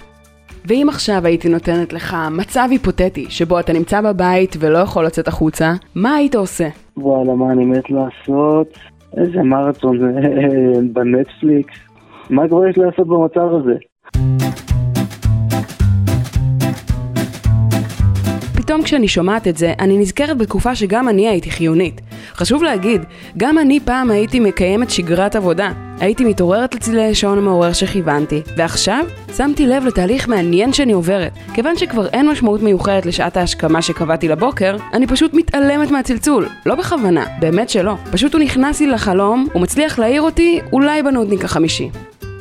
ואם 0.66 0.86
עכשיו 0.88 1.26
הייתי 1.26 1.48
נותנת 1.48 1.92
לך 1.92 2.16
מצב 2.30 2.68
היפותטי 2.70 3.26
שבו 3.28 3.60
אתה 3.60 3.72
נמצא 3.72 4.00
בבית 4.00 4.56
ולא 4.60 4.78
יכול 4.78 5.06
לצאת 5.06 5.28
החוצה, 5.28 5.72
מה 5.94 6.14
היית 6.14 6.34
עושה? 6.34 6.68
וואלה, 6.96 7.34
מה 7.34 7.52
אני 7.52 7.64
מת 7.64 7.90
לעשות? 7.90 8.78
איזה 9.16 9.42
מרתון 9.42 9.98
בנטפליקס. 10.92 11.74
מה 12.30 12.48
כבר 12.48 12.66
יש 12.66 12.78
לעשות 12.78 13.06
במצב 13.06 13.48
הזה? 13.54 13.74
פתאום 18.56 18.82
כשאני 18.82 19.08
שומעת 19.08 19.48
את 19.48 19.56
זה, 19.56 19.72
אני 19.80 19.98
נזכרת 19.98 20.38
בתקופה 20.38 20.74
שגם 20.74 21.08
אני 21.08 21.28
הייתי 21.28 21.50
חיונית. 21.50 22.00
חשוב 22.34 22.62
להגיד, 22.62 23.04
גם 23.36 23.58
אני 23.58 23.80
פעם 23.80 24.10
הייתי 24.10 24.40
מקיימת 24.40 24.90
שגרת 24.90 25.36
עבודה. 25.36 25.72
הייתי 26.00 26.24
מתעוררת 26.24 26.74
לצלילי 26.74 27.10
השעון 27.10 27.38
המעורר 27.38 27.72
שכיוונתי, 27.72 28.42
ועכשיו 28.56 29.04
שמתי 29.36 29.66
לב 29.66 29.84
לתהליך 29.84 30.28
מעניין 30.28 30.72
שאני 30.72 30.92
עוברת. 30.92 31.32
כיוון 31.54 31.76
שכבר 31.78 32.06
אין 32.06 32.28
משמעות 32.28 32.62
מיוחדת 32.62 33.06
לשעת 33.06 33.36
ההשכמה 33.36 33.82
שקבעתי 33.82 34.28
לבוקר, 34.28 34.76
אני 34.92 35.06
פשוט 35.06 35.34
מתעלמת 35.34 35.90
מהצלצול. 35.90 36.48
לא 36.66 36.74
בכוונה, 36.74 37.24
באמת 37.40 37.70
שלא. 37.70 37.94
פשוט 38.12 38.34
הוא 38.34 38.42
נכנס 38.42 38.80
לי 38.80 38.86
לחלום, 38.86 39.46
הוא 39.52 39.62
מצליח 39.62 39.98
להעיר 39.98 40.22
אותי 40.22 40.60
אולי 40.72 41.02
בנודניק 41.02 41.44
החמישי. 41.44 41.90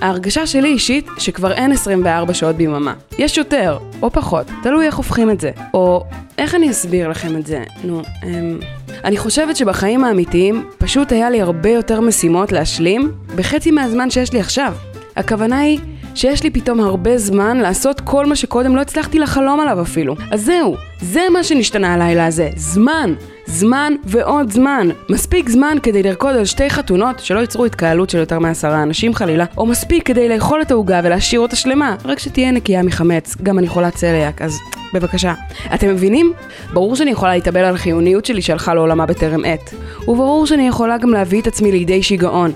ההרגשה 0.02 0.48
שלי 0.48 0.68
אישית 0.68 1.08
שכבר 1.18 1.52
אין 1.52 1.72
24 1.72 2.34
שעות 2.34 2.56
ביממה. 2.56 2.94
יש 3.18 3.38
יותר, 3.38 3.78
או 4.02 4.12
פחות, 4.12 4.48
תלוי 4.64 4.86
איך 4.86 4.96
הופכים 4.96 5.30
את 5.30 5.42
זה. 5.42 5.52
או 5.74 6.04
איך 6.38 6.56
אני 6.56 6.72
אסביר 6.72 7.10
לכם 7.10 7.38
את 7.38 7.46
זה? 7.46 7.64
נו, 7.84 8.02
אמ... 8.24 8.60
אני 9.06 9.18
חושבת 9.18 9.56
שבחיים 9.56 10.04
האמיתיים 10.04 10.66
פשוט 10.78 11.12
היה 11.12 11.30
לי 11.30 11.42
הרבה 11.42 11.70
יותר 11.70 12.02
משימות 12.02 12.52
להשלים 12.52 13.12
בחצי 13.36 13.72
מהזמן 13.72 14.10
שיש 14.10 14.34
לי 14.34 14.40
עכשיו. 14.40 14.74
הכוונה 15.16 15.60
היא 15.60 15.80
שיש 16.16 16.44
לי 16.44 16.50
פתאום 16.50 16.80
הרבה 16.80 17.18
זמן 17.18 17.58
לעשות 17.58 18.02
כל 18.02 18.26
מה 18.26 18.36
שקודם 18.36 18.76
לא 18.76 18.82
הצלחתי 18.82 19.20
לחלום 19.20 19.60
עליו 19.60 19.82
אפילו. 19.82 20.16
אז 20.32 20.46
זהו, 20.46 20.76
זה 21.02 21.22
מה 21.34 21.44
שנשתנה 21.44 21.94
הלילה 21.94 22.26
הזה, 22.26 22.50
זמן. 22.56 23.14
זמן 23.48 23.94
ועוד 24.04 24.52
זמן. 24.52 24.88
מספיק 25.10 25.50
זמן 25.50 25.78
כדי 25.84 26.04
לרקוד 26.04 26.36
על 26.36 26.46
שתי 26.46 26.70
חתונות 26.70 27.20
שלא 27.20 27.40
ייצרו 27.40 27.66
התקהלות 27.66 28.10
של 28.10 28.18
יותר 28.18 28.40
מעשרה 28.40 28.84
אנשים 28.84 29.14
חלילה, 29.14 29.46
או 29.58 29.66
מספיק 29.66 30.08
כדי 30.08 30.30
לאכול 30.30 30.62
את 30.62 30.72
העוגה 30.72 31.02
ולהשאיר 31.04 31.42
אותה 31.42 31.56
שלמה, 31.56 31.96
רק 32.06 32.20
שתהיה 32.20 32.52
נקייה 32.52 32.84
מחמץ. 32.84 33.36
גם 33.44 33.60
אני 33.60 33.68
חולת 33.68 33.96
צליאק, 33.96 34.42
אז 34.42 34.58
בבקשה. 34.94 35.34
אתם 35.74 35.90
מבינים? 35.90 36.34
ברור 36.74 36.96
שאני 36.96 37.12
יכולה 37.12 37.36
להתאבל 37.36 37.60
על 37.60 37.76
החיוניות 37.76 38.26
שלי 38.26 38.42
שהלכה 38.42 38.74
לעולמה 38.74 39.06
בטרם 39.06 39.46
עת. 39.46 39.74
וברור 40.08 40.46
שאני 40.46 40.68
יכולה 40.68 40.98
גם 40.98 41.10
להביא 41.10 41.42
את 41.42 41.48
עצמי 41.48 41.72
לידי 41.72 42.04
שיגעון. 42.04 42.52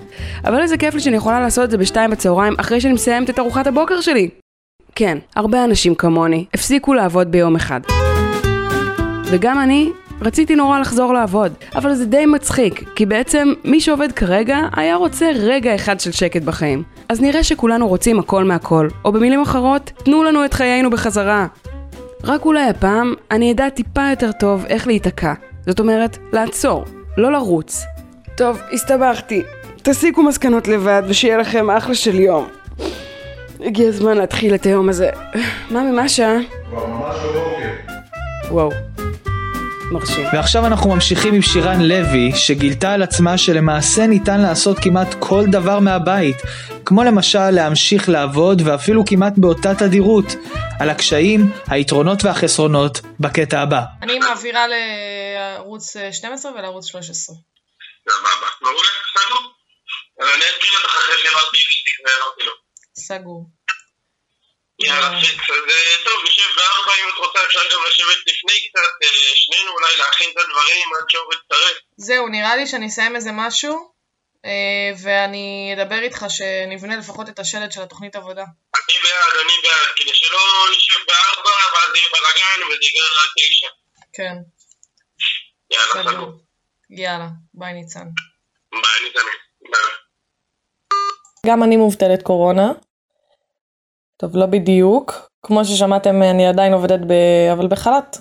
אבל 0.46 0.62
איזה 0.62 0.78
כיף 0.78 0.94
לי 0.94 1.00
שאני 1.00 1.18
יכולה 1.18 1.40
לעשות 1.40 1.64
את 1.64 1.72
זה 1.72 1.78
בשתיים 1.78 2.12
בצהריים 2.12 2.54
אחרי 2.58 2.82
שאני 2.82 2.94
מסיימת 2.94 3.30
את 3.30 3.40
ארוחת 3.40 3.68
הבוקר 3.68 4.02
שלי. 4.02 4.30
כן, 4.96 5.18
הרבה 5.36 5.64
אנשים 5.64 5.96
כמוני 5.96 6.46
הפסיקו 6.54 6.94
לעבוד 6.94 7.32
ביום 7.32 7.56
אחד. 7.56 7.82
וגם 9.26 9.60
אני 9.60 9.90
רציתי 10.22 10.56
נורא 10.56 10.80
לחזור 10.80 11.14
לעבוד, 11.14 11.54
אבל 11.76 11.94
זה 11.94 12.06
די 12.06 12.26
מצחיק, 12.26 12.84
כי 12.96 13.06
בעצם 13.06 13.54
מי 13.64 13.82
שעובד 13.82 14.12
כרגע 14.12 14.58
היה 14.76 14.96
רוצה 14.96 15.30
רגע 15.36 15.76
אחד 15.76 16.00
של 16.00 16.12
שקט 16.12 16.42
בחיים. 16.42 16.84
אז 17.10 17.22
נראה 17.22 17.44
שכולנו 17.44 17.88
רוצים 17.88 18.20
הכל 18.20 18.44
מהכל, 18.44 18.88
או 19.06 19.12
במילים 19.12 19.42
אחרות, 19.42 19.92
תנו 20.04 20.24
לנו 20.24 20.46
את 20.46 20.54
חיינו 20.54 20.90
בחזרה. 20.90 21.48
רק 22.24 22.46
אולי 22.46 22.70
הפעם 22.70 23.14
אני 23.32 23.52
אדע 23.52 23.70
טיפה 23.70 24.10
יותר 24.10 24.32
טוב 24.32 24.66
איך 24.66 24.88
להיתקע. 24.88 25.34
זאת 25.66 25.80
אומרת, 25.80 26.18
לעצור, 26.34 26.86
לא 27.18 27.32
לרוץ. 27.32 27.84
טוב, 28.38 28.62
הסתבכתי. 28.72 29.44
תסיקו 29.82 30.24
מסקנות 30.24 30.68
לבד 30.68 31.04
ושיהיה 31.08 31.38
לכם 31.38 31.70
אחלה 31.70 31.96
של 31.96 32.20
יום. 32.20 32.48
הגיע 33.66 33.88
הזמן 33.88 34.18
להתחיל 34.18 34.56
את 34.56 34.66
היום 34.66 34.90
הזה. 34.90 35.10
מה 35.72 35.84
ממה 35.84 36.02
השעה? 36.02 36.38
כבר 36.70 36.86
ממש 36.86 37.16
בבוקר. 37.16 37.70
וואו. 38.52 38.70
מרשים. 39.92 40.26
ועכשיו 40.34 40.66
אנחנו 40.66 40.90
ממשיכים 40.90 41.34
עם 41.34 41.42
שירן 41.42 41.82
לוי, 41.82 42.32
שגילתה 42.36 42.94
על 42.94 43.04
עצמה 43.04 43.38
שלמעשה 43.38 44.08
ניתן 44.08 44.42
לעשות 44.42 44.78
כמעט 44.80 45.08
כל 45.20 45.44
דבר 45.52 45.80
מהבית, 45.80 46.38
כמו 46.86 47.04
למשל 47.04 47.50
להמשיך 47.50 48.10
לעבוד 48.10 48.62
ואפילו 48.66 49.04
כמעט 49.06 49.34
באותה 49.38 49.76
תדירות, 49.76 50.26
על 50.80 50.90
הקשיים, 50.90 51.52
היתרונות 51.68 52.26
והחסרונות, 52.26 53.02
בקטע 53.20 53.62
הבא. 53.62 53.82
אני 54.02 54.20
מעבירה 54.20 54.66
לערוץ 54.68 55.96
12 56.12 56.52
ולערוץ 56.52 56.86
13. 56.86 57.36
אני 60.22 60.44
אזכיר 60.44 60.70
לך 60.80 60.86
אחרי 60.86 61.16
שאמרתי 61.24 61.58
לי, 61.58 61.92
ואמרתי 62.06 62.44
לו. 62.46 62.52
סגור. 62.96 63.50
אז 64.88 65.14
אה, 65.70 65.96
טוב, 66.06 66.24
נשב 66.26 66.50
בארבע 66.56 66.94
אם 67.04 67.10
את 67.14 67.18
רוצה, 67.18 67.40
אפשר 67.46 67.60
גם 67.72 67.80
לשבת 67.88 68.18
לפני 68.28 68.70
קצת, 68.70 69.04
אה, 69.04 69.08
שנינו 69.36 69.72
אולי 69.72 69.98
להכין 69.98 70.30
את 70.32 70.38
הדברים 70.38 70.88
עד 71.00 71.10
שאור 71.10 71.34
יצטרף. 71.34 71.78
זהו, 71.98 72.28
נראה 72.28 72.56
לי 72.56 72.68
שאני 72.68 72.88
אסיים 72.88 73.16
איזה 73.16 73.30
משהו, 73.34 73.94
אה, 74.46 74.92
ואני 75.04 75.76
אדבר 75.76 76.00
איתך 76.00 76.26
שנבנה 76.30 76.98
לפחות 76.98 77.30
את 77.30 77.40
השלט 77.40 77.72
של 77.72 77.82
התוכנית 77.82 78.16
עבודה. 78.16 78.44
אני 78.76 78.98
בעד, 79.04 79.34
אני 79.46 79.54
בעד, 79.64 79.88
כדי 79.96 80.14
שלא 80.14 80.40
נשב 80.78 81.00
בארבע 81.08 81.50
ואז 81.74 81.96
יהיה 81.96 82.08
בלאגן 82.12 82.68
וזה 82.68 82.86
ייגרר 82.86 83.20
עד 83.22 83.30
תשע. 83.38 83.68
כן, 84.14 84.36
יאללה, 85.72 86.12
סגור. 86.12 86.32
יאללה, 86.90 87.28
ביי 87.54 87.74
ניצן. 87.74 88.08
ביי, 88.72 89.04
ניתנים. 89.04 89.34
ביי. 89.62 89.82
גם 91.46 91.64
אני 91.64 91.78
מובטלת 91.78 92.24
קורונה. 92.24 92.72
טוב, 94.22 94.38
לא 94.38 94.46
בדיוק. 94.46 95.30
כמו 95.44 95.66
ששמעתם, 95.66 96.24
אני 96.24 96.48
עדיין 96.48 96.74
עובדת 96.74 97.00
ב... 97.08 97.14
אבל 97.54 97.68
בחל"ת. 97.68 98.18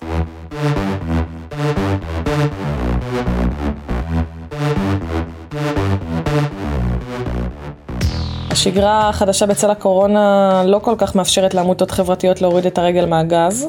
השגרה 8.50 9.08
החדשה 9.08 9.46
בצל 9.46 9.70
הקורונה 9.70 10.62
לא 10.66 10.78
כל 10.78 10.94
כך 10.98 11.14
מאפשרת 11.14 11.54
לעמותות 11.54 11.90
חברתיות 11.90 12.42
להוריד 12.42 12.66
את 12.66 12.78
הרגל 12.78 13.06
מהגז. 13.06 13.68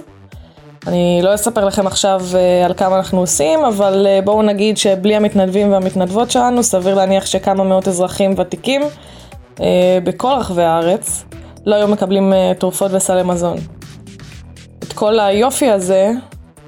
אני 0.88 1.20
לא 1.24 1.36
אספר 1.36 1.65
לכם 1.65 1.88
עכשיו 1.88 2.22
אה, 2.36 2.65
על 2.65 2.74
כמה 2.74 2.98
אנחנו 2.98 3.20
עושים, 3.20 3.60
אבל 3.65 4.08
אה, 4.08 4.20
בואו 4.24 4.42
נגיד 4.42 4.78
שבלי 4.78 5.15
המתנדבים 5.15 5.72
והמתנדבות 5.72 6.32
שלנו, 6.32 6.63
סביר 6.63 6.96
להניח 6.96 7.26
שכמה 7.26 7.63
מאות 7.63 7.88
אזרחים 7.88 8.34
ותיקים 8.38 8.82
אה, 9.62 9.98
בכל 10.04 10.32
רחבי 10.39 10.63
הארץ 10.63 11.24
לא 11.65 11.76
היו 11.76 11.88
מקבלים 11.88 12.34
אה, 12.34 12.52
תרופות 12.60 12.91
וסלי 12.93 13.24
מזון. 13.24 13.58
את 14.84 14.93
כל 14.93 15.19
היופי 15.19 15.69
הזה, 15.69 16.12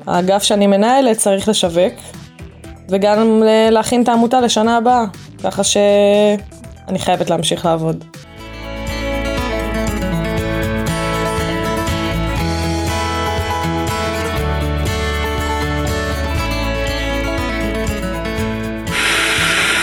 האגף 0.07 0.43
שאני 0.43 0.67
מנהלת 0.67 1.17
צריך 1.17 1.47
לשווק, 1.47 1.93
וגם 2.89 3.43
להכין 3.71 4.03
את 4.03 4.09
העמותה 4.09 4.41
לשנה 4.41 4.77
הבאה, 4.77 5.03
ככה 5.43 5.63
שאני 5.63 6.99
חייבת 6.99 7.29
להמשיך 7.29 7.65
לעבוד. 7.65 8.03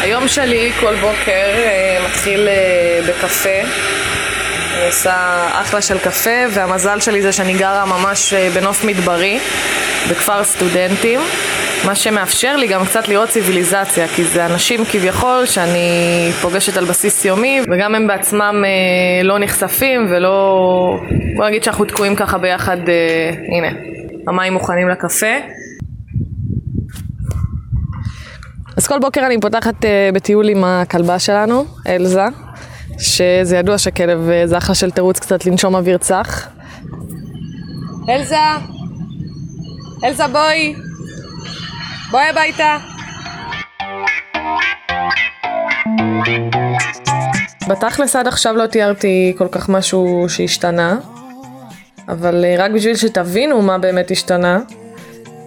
היום 0.01 0.29
שלי 0.29 0.73
כל 0.81 0.95
בוקר 0.95 1.55
אה, 1.57 1.99
מתחיל 2.05 2.49
אה, 2.49 3.01
בקפה. 3.09 3.98
אני 4.79 4.87
עושה 4.87 5.49
אחלה 5.53 5.83
של 5.83 5.99
קפה, 5.99 6.31
והמזל 6.51 7.01
שלי 7.01 7.23
זה 7.23 7.33
שאני 7.33 7.55
גרה 7.55 7.85
ממש 7.87 8.33
אה, 8.33 8.49
בנוף 8.55 8.85
מדברי, 8.85 9.39
בכפר 10.11 10.45
סטודנטים, 10.45 11.21
מה 11.87 11.95
שמאפשר 11.95 12.57
לי 12.57 12.67
גם 12.67 12.85
קצת 12.85 13.09
לראות 13.09 13.29
ציוויליזציה, 13.29 14.09
כי 14.09 14.25
זה 14.25 14.47
אנשים 14.47 14.85
כביכול 14.85 15.47
שאני 15.47 16.31
פוגשת 16.43 16.77
על 16.77 16.85
בסיס 16.85 17.25
יומי, 17.25 17.61
וגם 17.71 17.95
הם 17.95 18.07
בעצמם 18.07 18.65
אה, 18.65 19.23
לא 19.25 19.39
נחשפים 19.39 20.07
ולא... 20.11 21.01
בוא 21.37 21.47
נגיד 21.49 21.65
שאנחנו 21.65 21.85
תקועים 21.85 22.17
ככה 22.17 22.39
ביחד, 22.39 22.89
אה, 22.89 23.31
הנה, 23.57 23.69
המים 24.29 24.53
מוכנים 24.53 24.89
לקפה. 24.89 25.37
אז 28.77 28.87
כל 28.87 28.99
בוקר 28.99 29.27
אני 29.27 29.41
פותחת 29.41 29.85
uh, 29.85 29.89
בטיול 30.15 30.49
עם 30.49 30.65
הכלבה 30.65 31.19
שלנו, 31.19 31.65
אלזה, 31.89 32.25
שזה 32.99 33.57
ידוע 33.57 33.79
שכלב 33.79 34.29
uh, 34.29 34.47
זה 34.47 34.59
אחלה 34.59 34.75
של 34.75 34.91
תירוץ 34.91 35.19
קצת 35.19 35.47
לנשום 35.47 35.75
אוויר 35.75 35.99
צח. 35.99 36.49
אלזה! 38.09 38.37
אלזה 40.05 40.27
בואי! 40.27 40.75
בואי 42.11 42.29
הביתה! 42.29 42.77
בתכלס 47.69 48.17
עד 48.17 48.27
עכשיו 48.27 48.57
לא 48.57 48.67
תיארתי 48.67 49.35
כל 49.39 49.49
כך 49.53 49.69
משהו 49.69 50.27
שהשתנה, 50.29 50.97
אבל 52.09 52.45
uh, 52.45 52.61
רק 52.61 52.71
בשביל 52.71 52.97
שתבינו 52.97 53.63
מה 53.63 53.79
באמת 53.79 54.11
השתנה, 54.11 54.59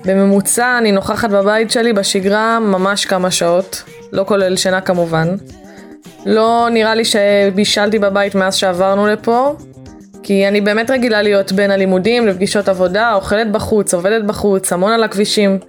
בממוצע 0.05 0.77
אני 0.77 0.91
נוכחת 0.91 1.29
בבית 1.29 1.71
שלי 1.71 1.93
בשגרה 1.93 2.59
ממש 2.59 3.05
כמה 3.05 3.31
שעות, 3.31 3.83
לא 4.11 4.23
כולל 4.27 4.55
שינה 4.55 4.81
כמובן. 4.81 5.35
לא 6.25 6.67
נראה 6.71 6.95
לי 6.95 7.03
שבישלתי 7.05 7.99
בבית 7.99 8.35
מאז 8.35 8.55
שעברנו 8.55 9.07
לפה, 9.07 9.55
כי 10.23 10.47
אני 10.47 10.61
באמת 10.61 10.89
רגילה 10.91 11.21
להיות 11.21 11.51
בין 11.51 11.71
הלימודים 11.71 12.27
לפגישות 12.27 12.69
עבודה, 12.69 13.13
אוכלת 13.13 13.51
בחוץ, 13.51 13.93
עובדת 13.93 14.23
בחוץ, 14.23 14.73
המון 14.73 14.91
על 14.91 15.03
הכבישים. 15.03 15.59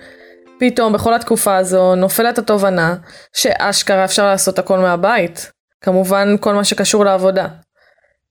פתאום 0.59 0.93
בכל 0.93 1.15
התקופה 1.15 1.57
הזו 1.57 1.95
נופלת 1.95 2.39
התובנה 2.39 2.95
שאשכרה 3.37 4.05
אפשר 4.05 4.27
לעשות 4.27 4.59
הכל 4.59 4.79
מהבית. 4.79 5.53
כמובן 5.81 6.37
כל 6.41 6.55
מה 6.55 6.65
שקשור 6.65 7.05
לעבודה. 7.05 7.47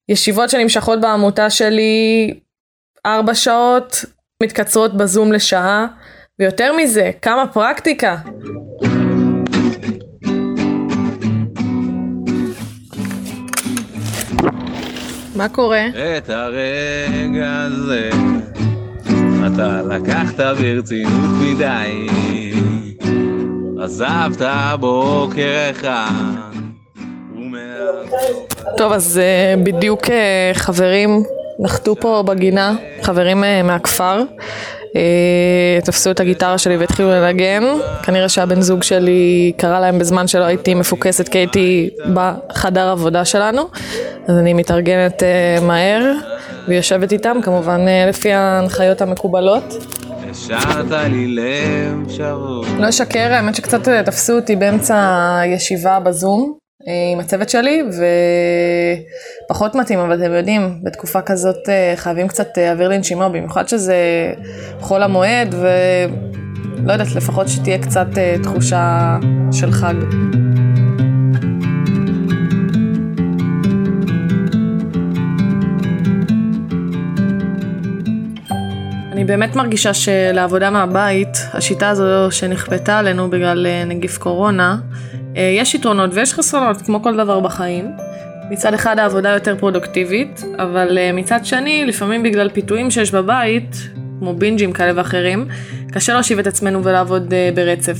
ישיבות 0.09 0.49
שנמשכות 0.49 1.01
בעמותה 1.01 1.49
שלי 1.49 2.33
ארבע 3.05 3.35
שעות, 3.35 4.05
מתקצרות 4.43 4.97
בזום 4.97 5.31
לשעה, 5.31 5.87
ויותר 6.39 6.73
מזה, 6.73 7.11
כמה 7.21 7.47
פרקטיקה. 7.47 8.15
מה 15.35 15.49
קורה? 15.49 15.87
את 16.17 16.29
הרגע 16.29 17.61
הזה 17.61 18.09
אתה 19.47 19.81
לקחת 19.81 20.39
ברצינות 20.39 21.29
מדי 21.41 22.07
עזבת 23.83 24.41
בוקר 24.79 25.69
אחד 25.71 26.41
טוב, 28.77 28.91
אז 28.91 29.19
uh, 29.19 29.59
בדיוק 29.59 30.05
uh, 30.05 30.09
חברים 30.53 31.23
נחתו 31.59 31.95
פה 31.95 32.23
בגינה, 32.27 32.75
חברים 33.01 33.43
uh, 33.43 33.63
מהכפר. 33.63 34.23
Uh, 34.91 35.85
תפסו 35.85 36.11
את 36.11 36.19
הגיטרה 36.19 36.57
שלי 36.57 36.77
והתחילו 36.77 37.09
לנגן. 37.09 37.63
כנראה 38.03 38.29
שהבן 38.29 38.61
זוג 38.61 38.83
שלי 38.83 39.51
קרא 39.57 39.79
להם 39.79 39.99
בזמן 39.99 40.27
שלא 40.27 40.43
הייתי 40.43 40.73
מפוקסת 40.73 41.27
כי 41.27 41.37
הייתי 41.37 41.89
בחדר 42.13 42.89
עבודה 42.89 43.25
שלנו. 43.25 43.61
אז 44.27 44.37
אני 44.37 44.53
מתארגנת 44.53 45.23
uh, 45.23 45.63
מהר 45.63 46.13
ויושבת 46.67 47.11
איתם, 47.11 47.37
כמובן 47.43 47.85
uh, 47.85 48.09
לפי 48.09 48.31
ההנחיות 48.31 49.01
המקובלות. 49.01 49.63
השארת 50.31 50.91
לי 50.91 51.27
לב 51.27 52.09
שבור 52.09 52.65
לא 52.79 52.89
אשקר, 52.89 53.33
האמת 53.33 53.55
שקצת 53.55 53.89
תפסו 54.05 54.33
אותי 54.33 54.55
באמצע 54.55 54.95
הישיבה 55.41 55.99
בזום. 55.99 56.60
עם 57.13 57.19
הצוות 57.19 57.49
שלי, 57.49 57.83
ופחות 59.47 59.75
מתאים, 59.75 59.99
אבל 59.99 60.23
אתם 60.23 60.33
יודעים, 60.33 60.79
בתקופה 60.83 61.21
כזאת 61.21 61.69
חייבים 61.95 62.27
קצת 62.27 62.57
אוויר 62.57 62.87
לנשימה, 62.89 63.29
במיוחד 63.29 63.67
שזה 63.67 63.95
חול 64.79 65.03
המועד, 65.03 65.55
ולא 65.59 66.91
יודעת, 66.91 67.15
לפחות 67.15 67.47
שתהיה 67.47 67.77
קצת 67.77 68.07
תחושה 68.43 69.17
של 69.51 69.71
חג. 69.71 69.93
אני 79.11 79.25
באמת 79.25 79.55
מרגישה 79.55 79.93
שלעבודה 79.93 80.69
מהבית, 80.69 81.37
השיטה 81.53 81.89
הזו 81.89 82.31
שנכפתה 82.31 82.99
עלינו 82.99 83.29
בגלל 83.29 83.67
נגיף 83.85 84.17
קורונה, 84.17 84.77
יש 85.35 85.75
יתרונות 85.75 86.09
ויש 86.13 86.33
חסרונות, 86.33 86.81
כמו 86.81 87.03
כל 87.03 87.17
דבר 87.17 87.39
בחיים. 87.39 87.91
מצד 88.49 88.73
אחד 88.73 88.99
העבודה 88.99 89.29
יותר 89.29 89.55
פרודוקטיבית, 89.59 90.43
אבל 90.59 90.97
מצד 91.13 91.45
שני, 91.45 91.85
לפעמים 91.85 92.23
בגלל 92.23 92.49
פיתויים 92.49 92.91
שיש 92.91 93.11
בבית, 93.11 93.75
כמו 94.19 94.33
בינג'ים 94.33 94.71
כאלה 94.71 94.91
ואחרים, 94.95 95.47
קשה 95.91 96.13
להושיב 96.13 96.39
את 96.39 96.47
עצמנו 96.47 96.83
ולעבוד 96.83 97.33
ברצף. 97.55 97.97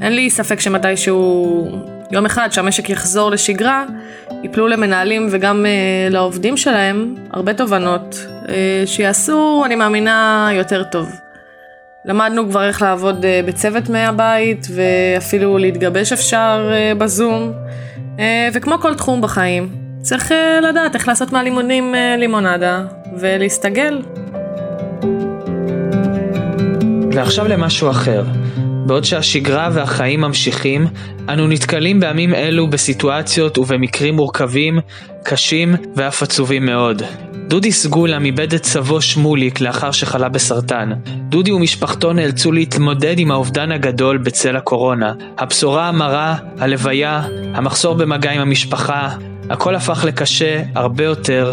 אין 0.00 0.12
לי 0.12 0.30
ספק 0.30 0.60
שמתישהו, 0.60 1.68
יום 2.12 2.26
אחד 2.26 2.48
שהמשק 2.52 2.90
יחזור 2.90 3.30
לשגרה, 3.30 3.84
יפלו 4.42 4.68
למנהלים 4.68 5.28
וגם 5.30 5.66
לעובדים 6.10 6.56
שלהם 6.56 7.14
הרבה 7.30 7.54
תובנות, 7.54 8.26
שיעשו, 8.86 9.62
אני 9.66 9.74
מאמינה, 9.74 10.48
יותר 10.52 10.82
טוב. 10.82 11.12
למדנו 12.04 12.48
כבר 12.48 12.68
איך 12.68 12.82
לעבוד 12.82 13.24
בצוות 13.46 13.88
מהבית, 13.88 14.66
ואפילו 14.74 15.58
להתגבש 15.58 16.12
אפשר 16.12 16.70
בזום, 16.98 17.52
וכמו 18.52 18.78
כל 18.78 18.94
תחום 18.94 19.20
בחיים, 19.20 19.68
צריך 20.02 20.32
לדעת 20.62 20.94
איך 20.94 21.08
לעשות 21.08 21.32
מהלימונים 21.32 21.94
לימונדה, 22.18 22.84
ולהסתגל. 23.20 24.02
ועכשיו 27.12 27.48
למשהו 27.48 27.90
אחר. 27.90 28.24
בעוד 28.86 29.04
שהשגרה 29.04 29.68
והחיים 29.72 30.20
ממשיכים, 30.20 30.86
אנו 31.28 31.46
נתקלים 31.46 32.00
בימים 32.00 32.34
אלו 32.34 32.70
בסיטואציות 32.70 33.58
ובמקרים 33.58 34.14
מורכבים, 34.14 34.78
קשים 35.24 35.74
ואף 35.96 36.22
עצובים 36.22 36.66
מאוד. 36.66 37.02
דודי 37.50 37.72
סגולה 37.72 38.18
איבד 38.24 38.54
את 38.54 38.64
סבו 38.64 39.00
שמוליק 39.00 39.60
לאחר 39.60 39.90
שחלה 39.90 40.28
בסרטן. 40.28 40.92
דודי 41.28 41.52
ומשפחתו 41.52 42.12
נאלצו 42.12 42.52
להתמודד 42.52 43.18
עם 43.18 43.30
האובדן 43.30 43.72
הגדול 43.72 44.18
בצל 44.18 44.56
הקורונה. 44.56 45.12
הבשורה 45.38 45.88
המרה, 45.88 46.36
הלוויה, 46.58 47.22
המחסור 47.54 47.94
במגע 47.94 48.30
עם 48.30 48.40
המשפחה, 48.40 49.08
הכל 49.50 49.74
הפך 49.74 50.04
לקשה 50.04 50.62
הרבה 50.74 51.04
יותר, 51.04 51.52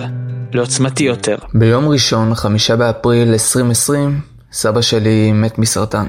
לעוצמתי 0.53 1.03
יותר. 1.03 1.36
ביום 1.53 1.88
ראשון, 1.88 2.36
חמישה 2.36 2.75
באפריל 2.75 3.27
2020, 3.33 4.19
סבא 4.51 4.81
שלי 4.81 5.31
מת 5.31 5.60
מסרטן. 5.60 6.05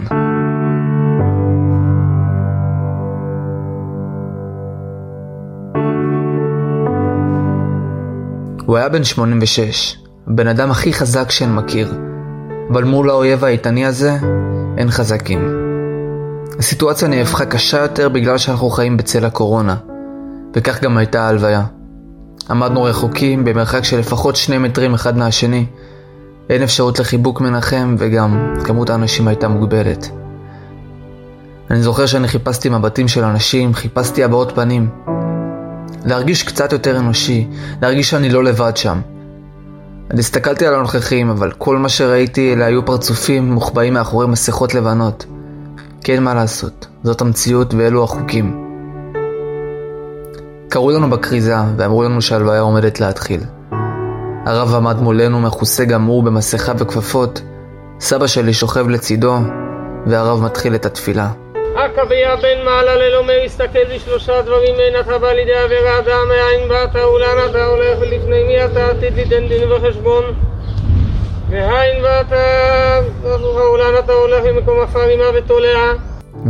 הוא 8.68 8.76
היה 8.76 8.88
בן 8.88 9.04
86, 9.04 9.96
הבן 10.26 10.48
אדם 10.48 10.70
הכי 10.70 10.92
חזק 10.92 11.30
שאני 11.30 11.52
מכיר, 11.52 11.94
אבל 12.70 12.84
מול 12.84 13.10
האויב 13.10 13.44
האיתני 13.44 13.86
הזה, 13.86 14.16
אין 14.78 14.90
חזקים. 14.90 15.56
הסיטואציה 16.58 17.08
נהפכה 17.08 17.46
קשה 17.46 17.78
יותר 17.78 18.08
בגלל 18.08 18.38
שאנחנו 18.38 18.70
חיים 18.70 18.96
בצל 18.96 19.24
הקורונה, 19.24 19.76
וכך 20.54 20.82
גם 20.82 20.96
הייתה 20.96 21.22
ההלוויה. 21.22 21.64
עמדנו 22.50 22.82
רחוקים 22.82 23.44
במרחק 23.44 23.84
של 23.84 23.98
לפחות 23.98 24.36
שני 24.36 24.58
מטרים 24.58 24.94
אחד 24.94 25.16
מהשני, 25.16 25.66
אין 26.50 26.62
אפשרות 26.62 26.98
לחיבוק 26.98 27.40
מנחם 27.40 27.96
וגם 27.98 28.54
כמות 28.64 28.90
האנשים 28.90 29.28
הייתה 29.28 29.48
מוגבלת. 29.48 30.10
אני 31.70 31.82
זוכר 31.82 32.06
שאני 32.06 32.28
חיפשתי 32.28 32.68
מבטים 32.68 33.08
של 33.08 33.24
אנשים, 33.24 33.74
חיפשתי 33.74 34.24
הבעות 34.24 34.52
פנים. 34.54 34.88
להרגיש 36.04 36.42
קצת 36.42 36.72
יותר 36.72 36.98
אנושי, 36.98 37.46
להרגיש 37.82 38.10
שאני 38.10 38.30
לא 38.30 38.44
לבד 38.44 38.76
שם. 38.76 39.00
אני 40.10 40.20
הסתכלתי 40.20 40.66
על 40.66 40.74
הנוכחים, 40.74 41.30
אבל 41.30 41.50
כל 41.50 41.76
מה 41.76 41.88
שראיתי 41.88 42.52
אלה 42.52 42.66
היו 42.66 42.86
פרצופים 42.86 43.52
מוחבאים 43.52 43.94
מאחורי 43.94 44.26
מסכות 44.26 44.74
לבנות. 44.74 45.26
כן, 46.04 46.22
מה 46.22 46.34
לעשות, 46.34 46.86
זאת 47.02 47.20
המציאות 47.20 47.74
ואלו 47.74 48.04
החוקים. 48.04 48.64
קראו 50.68 50.90
לנו 50.90 51.10
בכריזה 51.10 51.56
ואמרו 51.76 52.02
לנו 52.02 52.22
שהלוויה 52.22 52.60
עומדת 52.60 53.00
להתחיל. 53.00 53.40
הרב 54.46 54.74
עמד 54.74 55.00
מולנו 55.00 55.40
מכוסה 55.40 55.84
גמור 55.84 56.22
במסכה 56.22 56.72
וכפפות, 56.78 57.42
סבא 58.00 58.26
שלי 58.26 58.52
שוכב 58.52 58.88
לצידו, 58.88 59.36
והרב 60.06 60.42
מתחיל 60.42 60.74
את 60.74 60.86
התפילה. 60.86 61.30
הקביע 62.02 62.36
בן 62.36 62.64
מעלה 62.64 62.96
ללומד 62.96 63.34
מסתכל 63.44 63.94
בשלושה 63.94 64.42
דברים 64.42 64.74
אין 64.78 65.00
אתה 65.00 65.18
בא 65.18 65.32
לידי 65.32 65.54
עבירה 65.54 65.98
אדם 65.98 66.28
מאין 66.28 66.68
באת 66.68 66.96
ולאן 66.96 67.50
אתה 67.50 67.64
הולך 67.64 67.98
ולפני 68.00 68.42
מי 68.46 68.64
אתה 68.64 68.86
עתיד 68.86 69.14
ליתן 69.14 69.48
דין 69.48 69.72
וחשבון. 69.72 70.24
והאין 71.50 72.02
באת 72.02 72.38
ולאן 73.24 73.94
אתה 74.04 74.12
הולך 74.12 74.44
למקום 74.44 74.80
עפר 74.80 75.08
עמה 75.08 75.24
ותולע. 75.34 75.92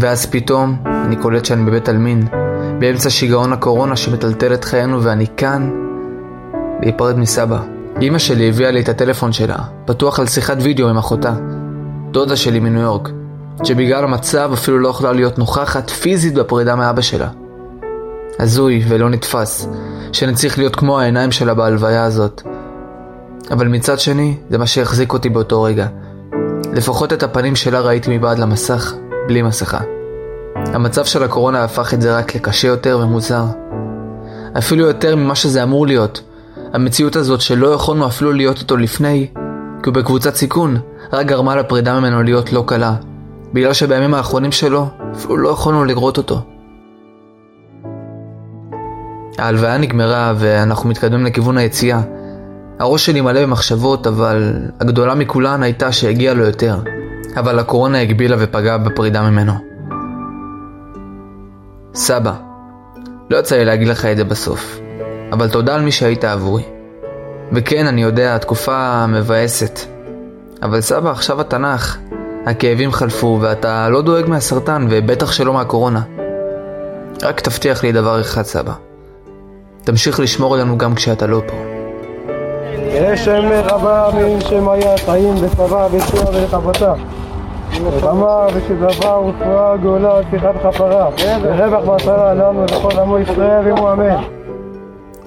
ואז 0.00 0.26
פתאום 0.26 0.76
אני 1.04 1.16
קולט 1.16 1.44
שאני 1.44 1.70
בבית 1.70 1.88
עלמין 1.88 2.22
באמצע 2.78 3.10
שיגעון 3.10 3.52
הקורונה 3.52 3.96
שמטלטל 3.96 4.54
את 4.54 4.64
חיינו 4.64 5.02
ואני 5.02 5.26
כאן 5.36 5.70
להיפרד 6.82 7.18
מסבא. 7.18 7.58
אמא 8.02 8.18
שלי 8.18 8.48
הביאה 8.48 8.70
לי 8.70 8.80
את 8.80 8.88
הטלפון 8.88 9.32
שלה 9.32 9.56
פתוח 9.86 10.20
על 10.20 10.26
שיחת 10.26 10.56
וידאו 10.60 10.88
עם 10.88 10.98
אחותה. 10.98 11.32
דודה 12.10 12.36
שלי 12.36 12.60
מניו 12.60 12.82
יורק 12.82 13.08
שבגלל 13.64 14.04
המצב 14.04 14.50
אפילו 14.52 14.78
לא 14.78 14.88
יכולה 14.88 15.12
להיות 15.12 15.38
נוכחת 15.38 15.90
פיזית 15.90 16.34
בפרידה 16.34 16.76
מאבא 16.76 17.02
שלה. 17.02 17.28
הזוי 18.38 18.84
ולא 18.88 19.10
נתפס, 19.10 19.68
שאני 20.12 20.34
צריך 20.34 20.58
להיות 20.58 20.76
כמו 20.76 21.00
העיניים 21.00 21.32
שלה 21.32 21.54
בהלוויה 21.54 22.04
הזאת. 22.04 22.42
אבל 23.50 23.68
מצד 23.68 23.98
שני, 23.98 24.36
זה 24.50 24.58
מה 24.58 24.66
שהחזיק 24.66 25.12
אותי 25.12 25.28
באותו 25.28 25.62
רגע. 25.62 25.86
לפחות 26.72 27.12
את 27.12 27.22
הפנים 27.22 27.56
שלה 27.56 27.80
ראיתי 27.80 28.18
מבעד 28.18 28.38
למסך, 28.38 28.94
בלי 29.28 29.42
מסכה. 29.42 29.80
המצב 30.56 31.04
של 31.04 31.22
הקורונה 31.22 31.64
הפך 31.64 31.94
את 31.94 32.00
זה 32.00 32.16
רק 32.16 32.34
לקשה 32.34 32.68
יותר 32.68 32.98
ומוזר. 33.02 33.44
אפילו 34.58 34.86
יותר 34.86 35.16
ממה 35.16 35.34
שזה 35.34 35.62
אמור 35.62 35.86
להיות. 35.86 36.20
המציאות 36.72 37.16
הזאת 37.16 37.40
שלא 37.40 37.68
יכולנו 37.68 38.06
אפילו 38.06 38.32
להיות 38.32 38.58
איתו 38.58 38.76
לפני, 38.76 39.26
כי 39.82 39.90
הוא 39.90 39.94
בקבוצת 39.94 40.34
סיכון, 40.34 40.76
רק 41.12 41.26
גרמה 41.26 41.56
לפרידה 41.56 42.00
ממנו 42.00 42.22
להיות 42.22 42.52
לא 42.52 42.64
קלה. 42.66 42.94
בגלל 43.52 43.72
שבימים 43.72 44.14
האחרונים 44.14 44.52
שלו 44.52 44.86
אפילו 45.16 45.36
לא 45.36 45.48
יכולנו 45.48 45.84
לראות 45.84 46.18
אותו. 46.18 46.40
ההלוויה 49.38 49.78
נגמרה 49.78 50.32
ואנחנו 50.36 50.88
מתקדמים 50.88 51.26
לכיוון 51.26 51.58
היציאה. 51.58 52.00
הראש 52.78 53.06
שלי 53.06 53.20
מלא 53.20 53.42
במחשבות, 53.42 54.06
אבל 54.06 54.54
הגדולה 54.80 55.14
מכולן 55.14 55.62
הייתה 55.62 55.92
שהגיע 55.92 56.34
לו 56.34 56.44
יותר. 56.44 56.78
אבל 57.36 57.58
הקורונה 57.58 58.00
הגבילה 58.00 58.36
ופגעה 58.38 58.78
בפרידה 58.78 59.30
ממנו. 59.30 59.52
סבא, 61.94 62.32
לא 63.30 63.36
יצא 63.36 63.56
לי 63.56 63.64
להגיד 63.64 63.88
לך 63.88 64.04
את 64.04 64.16
זה 64.16 64.24
בסוף, 64.24 64.78
אבל 65.32 65.48
תודה 65.48 65.74
על 65.74 65.82
מי 65.82 65.92
שהיית 65.92 66.24
עבורי. 66.24 66.62
וכן, 67.52 67.86
אני 67.86 68.02
יודע, 68.02 68.34
התקופה 68.34 69.06
מבאסת. 69.06 69.80
אבל 70.62 70.80
סבא, 70.80 71.10
עכשיו 71.10 71.40
התנ"ך, 71.40 71.98
הכאבים 72.48 72.92
חלפו 72.92 73.38
ואתה 73.40 73.88
לא 73.88 74.02
דואג 74.02 74.28
מהסרטן 74.28 74.86
ובטח 74.90 75.32
שלא 75.32 75.52
מהקורונה. 75.52 76.02
רק 77.22 77.40
תבטיח 77.40 77.82
לי 77.82 77.92
דבר 77.92 78.20
אחד 78.20 78.42
סבא. 78.42 78.72
תמשיך 79.84 80.20
לשמור 80.20 80.54
עלינו 80.54 80.78
גם 80.78 80.94
כשאתה 80.94 81.26
לא 81.26 81.42
פה. 81.46 81.56
יש 82.92 83.24
שם 83.24 83.48
רבה 83.64 84.10
מן 84.14 84.40
שם 84.40 84.68
היה 84.68 84.98
חיים 84.98 85.34
וצבא 85.40 85.88
וישוע 85.90 86.30
ולחבטה 86.32 86.94
וחמה 87.84 88.46
ושזבה 88.54 89.18
ורפואה 89.18 89.76
גאולה 89.76 90.20
שיחת 90.30 90.54
כפרה 90.62 91.08
ורווח 91.42 91.88
והצלה 91.88 92.34
לנו 92.34 92.60
ולכל 92.60 93.00
עמו 93.00 93.18
ישראל 93.18 93.66
ואמו 93.66 93.92
אמן 93.92 94.22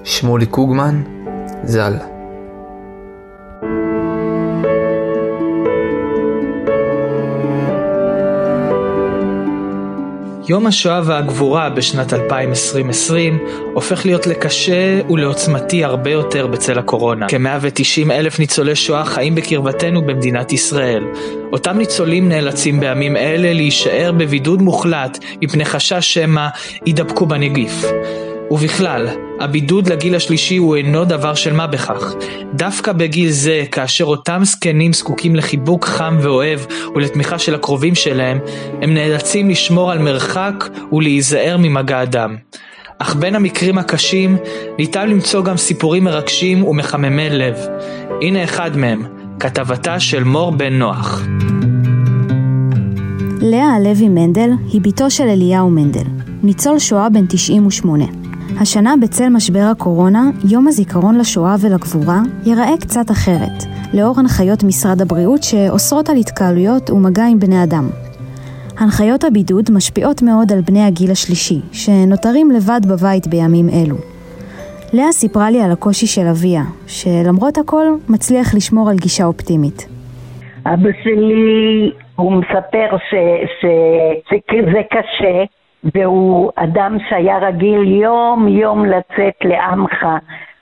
שמולי 0.04 0.46
קוגמן, 0.46 1.02
ז"ל. 1.64 2.11
יום 10.52 10.66
השואה 10.66 11.00
והגבורה 11.04 11.70
בשנת 11.70 12.12
2020 12.12 13.38
הופך 13.74 14.06
להיות 14.06 14.26
לקשה 14.26 15.00
ולעוצמתי 15.10 15.84
הרבה 15.84 16.10
יותר 16.10 16.46
בצל 16.46 16.78
הקורונה. 16.78 17.26
כ-190 17.28 18.10
אלף 18.10 18.38
ניצולי 18.38 18.76
שואה 18.76 19.04
חיים 19.04 19.34
בקרבתנו 19.34 20.02
במדינת 20.02 20.52
ישראל. 20.52 21.04
אותם 21.52 21.78
ניצולים 21.78 22.28
נאלצים 22.28 22.80
בימים 22.80 23.16
אלה 23.16 23.52
להישאר 23.52 24.12
בבידוד 24.12 24.62
מוחלט 24.62 25.18
מפני 25.42 25.64
חשש 25.64 26.14
שמא 26.14 26.48
יידבקו 26.86 27.26
בנגיף. 27.26 27.84
ובכלל, 28.52 29.08
הבידוד 29.40 29.88
לגיל 29.88 30.14
השלישי 30.14 30.56
הוא 30.56 30.76
אינו 30.76 31.04
דבר 31.04 31.34
של 31.34 31.52
מה 31.52 31.66
בכך. 31.66 32.14
דווקא 32.54 32.92
בגיל 32.92 33.30
זה, 33.30 33.64
כאשר 33.72 34.04
אותם 34.04 34.40
זקנים 34.44 34.92
זקוקים 34.92 35.36
לחיבוק 35.36 35.84
חם 35.84 36.18
ואוהב 36.22 36.60
ולתמיכה 36.94 37.38
של 37.38 37.54
הקרובים 37.54 37.94
שלהם, 37.94 38.38
הם 38.82 38.94
נאלצים 38.94 39.50
לשמור 39.50 39.92
על 39.92 39.98
מרחק 39.98 40.64
ולהיזהר 40.92 41.56
ממגע 41.58 42.02
אדם. 42.02 42.36
אך 42.98 43.14
בין 43.14 43.34
המקרים 43.34 43.78
הקשים, 43.78 44.36
ניתן 44.78 45.08
למצוא 45.08 45.44
גם 45.44 45.56
סיפורים 45.56 46.04
מרגשים 46.04 46.64
ומחממי 46.64 47.30
לב. 47.30 47.56
הנה 48.22 48.44
אחד 48.44 48.76
מהם, 48.76 49.02
כתבתה 49.40 50.00
של 50.00 50.24
מור 50.24 50.50
בן 50.50 50.72
נוח. 50.72 51.22
לאה 53.40 53.74
הלוי 53.74 54.08
מנדל 54.08 54.50
היא 54.72 54.80
בתו 54.80 55.10
של 55.10 55.24
אליהו 55.24 55.70
מנדל, 55.70 56.06
ניצול 56.42 56.78
שואה 56.78 57.08
בן 57.08 57.24
98. 57.28 58.21
השנה 58.60 58.94
בצל 59.02 59.28
משבר 59.28 59.68
הקורונה, 59.72 60.30
יום 60.50 60.68
הזיכרון 60.68 61.18
לשואה 61.18 61.54
ולגבורה 61.60 62.20
ייראה 62.46 62.76
קצת 62.80 63.10
אחרת, 63.10 63.64
לאור 63.94 64.14
הנחיות 64.18 64.64
משרד 64.64 65.02
הבריאות 65.02 65.42
שאוסרות 65.42 66.08
על 66.08 66.16
התקהלויות 66.16 66.90
ומגע 66.90 67.24
עם 67.30 67.38
בני 67.38 67.64
אדם. 67.64 67.88
הנחיות 68.78 69.24
הבידוד 69.24 69.70
משפיעות 69.70 70.22
מאוד 70.22 70.52
על 70.52 70.60
בני 70.60 70.84
הגיל 70.84 71.10
השלישי, 71.10 71.60
שנותרים 71.72 72.50
לבד 72.50 72.80
בבית 72.88 73.26
בימים 73.26 73.68
אלו. 73.68 73.96
לאה 74.92 75.12
סיפרה 75.12 75.50
לי 75.50 75.62
על 75.62 75.72
הקושי 75.72 76.06
של 76.06 76.26
אביה, 76.26 76.62
שלמרות 76.86 77.58
הכל 77.58 77.84
מצליח 78.08 78.54
לשמור 78.54 78.90
על 78.90 78.96
גישה 78.96 79.24
אופטימית. 79.24 79.88
אבא 80.66 80.90
שלי, 81.02 81.90
הוא 82.16 82.32
מספר 82.32 82.96
שזה 83.60 84.80
קשה, 84.90 85.44
והוא 85.94 86.50
אדם 86.56 86.96
שהיה 87.08 87.38
רגיל 87.38 87.82
יום 88.02 88.48
יום 88.48 88.84
לצאת 88.84 89.34
לעמך 89.44 90.06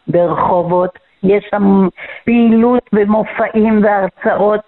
ברחובות. 0.09 0.98
יש 1.22 1.44
שם 1.50 1.88
פעילות 2.24 2.90
ומופעים 2.92 3.80
והרצאות 3.83 4.61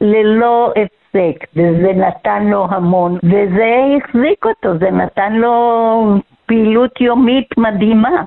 ללא 0.00 0.72
הפסק, 0.76 1.46
וזה 1.56 1.92
נתן 1.92 2.46
לו 2.46 2.66
המון, 2.70 3.18
וזה 3.22 3.74
החזיק 3.96 4.46
אותו, 4.46 4.78
זה 4.78 4.90
נתן 4.90 5.32
לו 5.32 6.16
פעילות 6.46 7.00
יומית 7.00 7.58
מדהימה. 7.58 8.22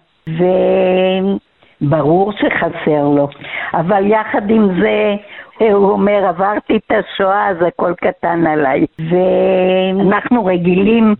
וברור 1.81 2.31
שחסר 2.31 3.03
לו, 3.15 3.27
אבל 3.73 4.05
יחד 4.05 4.49
עם 4.49 4.81
זה 4.81 5.15
הוא 5.59 5.91
אומר, 5.91 6.25
עברתי 6.25 6.77
את 6.77 6.91
השואה, 6.91 7.49
אז 7.49 7.57
הכל 7.67 7.93
קטן 7.93 8.47
עליי. 8.47 8.85
ואנחנו 8.99 10.45
רגילים 10.45 11.15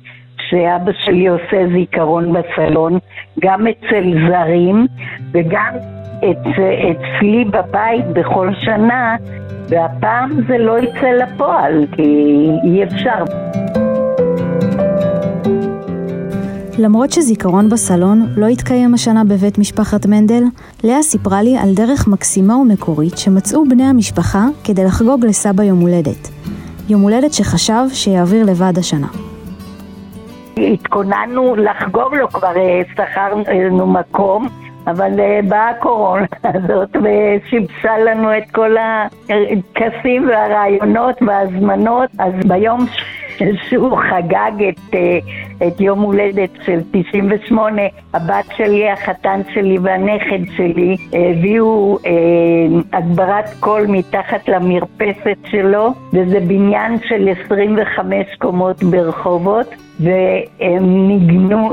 שאבא 0.50 0.92
שלי 1.06 1.28
עושה 1.28 1.68
זיכרון 1.74 2.34
בסלון, 2.34 3.00
גם 3.40 3.68
אצל 3.68 4.14
זרים 4.30 4.88
וגם 5.32 5.74
אצ, 6.20 6.48
אצלי 6.92 7.46
בבית 7.46 8.06
בכל 8.14 8.50
שנה, 8.62 9.16
והפעם 9.70 10.32
זה 10.48 10.58
לא 10.58 10.80
יצא 10.80 11.08
לפועל, 11.08 11.86
כי 11.92 12.02
אי 12.64 12.84
אפשר. 12.84 13.24
למרות 16.80 17.12
שזיכרון 17.12 17.70
בסלון 17.70 18.26
לא 18.36 18.46
התקיים 18.46 18.94
השנה 18.94 19.24
בבית 19.24 19.58
משפחת 19.58 20.06
מנדל, 20.06 20.44
לאה 20.84 21.02
סיפרה 21.02 21.42
לי 21.42 21.58
על 21.58 21.74
דרך 21.74 22.08
מקסימה 22.08 22.58
ומקורית 22.58 23.18
שמצאו 23.18 23.70
בני 23.70 23.84
המשפחה 23.84 24.46
כדי 24.64 24.84
לחגוג 24.84 25.26
לסבא 25.26 25.64
יום 25.64 25.80
הולדת. 25.80 26.30
יום 26.90 27.02
הולדת 27.02 27.34
שחשב 27.34 27.84
שיעביר 27.94 28.46
לבד 28.46 28.74
השנה. 28.78 29.08
התכוננו 30.58 31.56
לחגוג 31.56 32.14
לו, 32.16 32.30
כבר 32.30 32.58
אה, 32.58 32.82
שכרנו 32.94 33.88
מקום, 33.88 34.48
אבל 34.88 35.20
אה, 35.20 35.40
באה 35.48 35.70
הקורונה 35.70 36.26
הזאת 36.54 36.96
ושיבשה 36.96 37.98
לנו 37.98 38.38
את 38.38 38.52
כל 38.52 38.76
הטקסים 38.78 40.28
והרעיונות 40.28 41.22
וההזמנות, 41.22 42.10
אז 42.20 42.34
ביום 42.48 42.86
שהוא 43.70 43.98
חגג 44.10 44.64
את, 44.70 44.94
אה, 44.94 45.20
את 45.68 45.82
יום 45.82 46.02
הולדת 46.02 46.50
של 46.66 46.80
98, 46.92 47.82
הבת 48.14 48.46
שלי, 48.58 48.90
החתן 48.92 49.42
שלי 49.54 49.78
והנכד 49.78 50.52
שלי 50.58 50.98
הביאו 51.14 51.98
אה, 52.06 52.12
הגברת 52.94 53.50
קול 53.60 53.86
מתחת 53.88 54.50
למרפסת 54.50 55.38
שלו, 55.46 55.94
וזה 56.14 56.40
בניין 56.40 56.98
של 57.08 57.30
25 57.46 58.36
קומות 58.38 58.84
ברחובות. 58.84 59.76
והם 60.00 61.08
ניגנו 61.08 61.70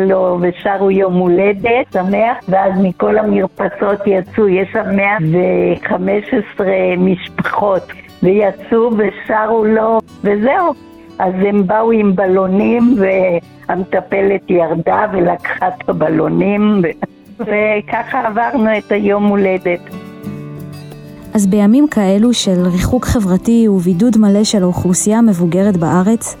לו 0.00 0.38
ושרו 0.40 0.90
יום 0.90 1.14
הולדת 1.14 1.92
שמח, 1.92 2.36
ואז 2.48 2.72
מכל 2.82 3.18
המרפסות 3.18 4.06
יצאו, 4.06 4.48
יש 4.48 4.68
שם 4.72 4.96
115 4.96 6.66
משפחות, 6.98 7.82
ויצאו 8.22 8.90
ושרו 8.96 9.64
לו, 9.64 9.98
וזהו. 10.24 10.74
אז 11.18 11.34
הם 11.48 11.66
באו 11.66 11.92
עם 11.92 12.16
בלונים 12.16 12.96
והמטפלת 12.98 14.50
ירדה 14.50 15.06
ולקחה 15.12 15.68
את 15.68 15.88
הבלונים 15.88 16.82
ו... 16.82 16.86
וככה 17.40 18.26
עברנו 18.26 18.78
את 18.78 18.92
היום 18.92 19.24
הולדת. 19.24 19.80
אז 21.34 21.46
בימים 21.46 21.88
כאלו 21.88 22.34
של 22.34 22.62
ריחוק 22.66 23.04
חברתי 23.04 23.68
ובידוד 23.68 24.18
מלא 24.18 24.44
של 24.44 24.62
האוכלוסייה 24.62 25.18
המבוגרת 25.18 25.76
בארץ, 25.76 26.36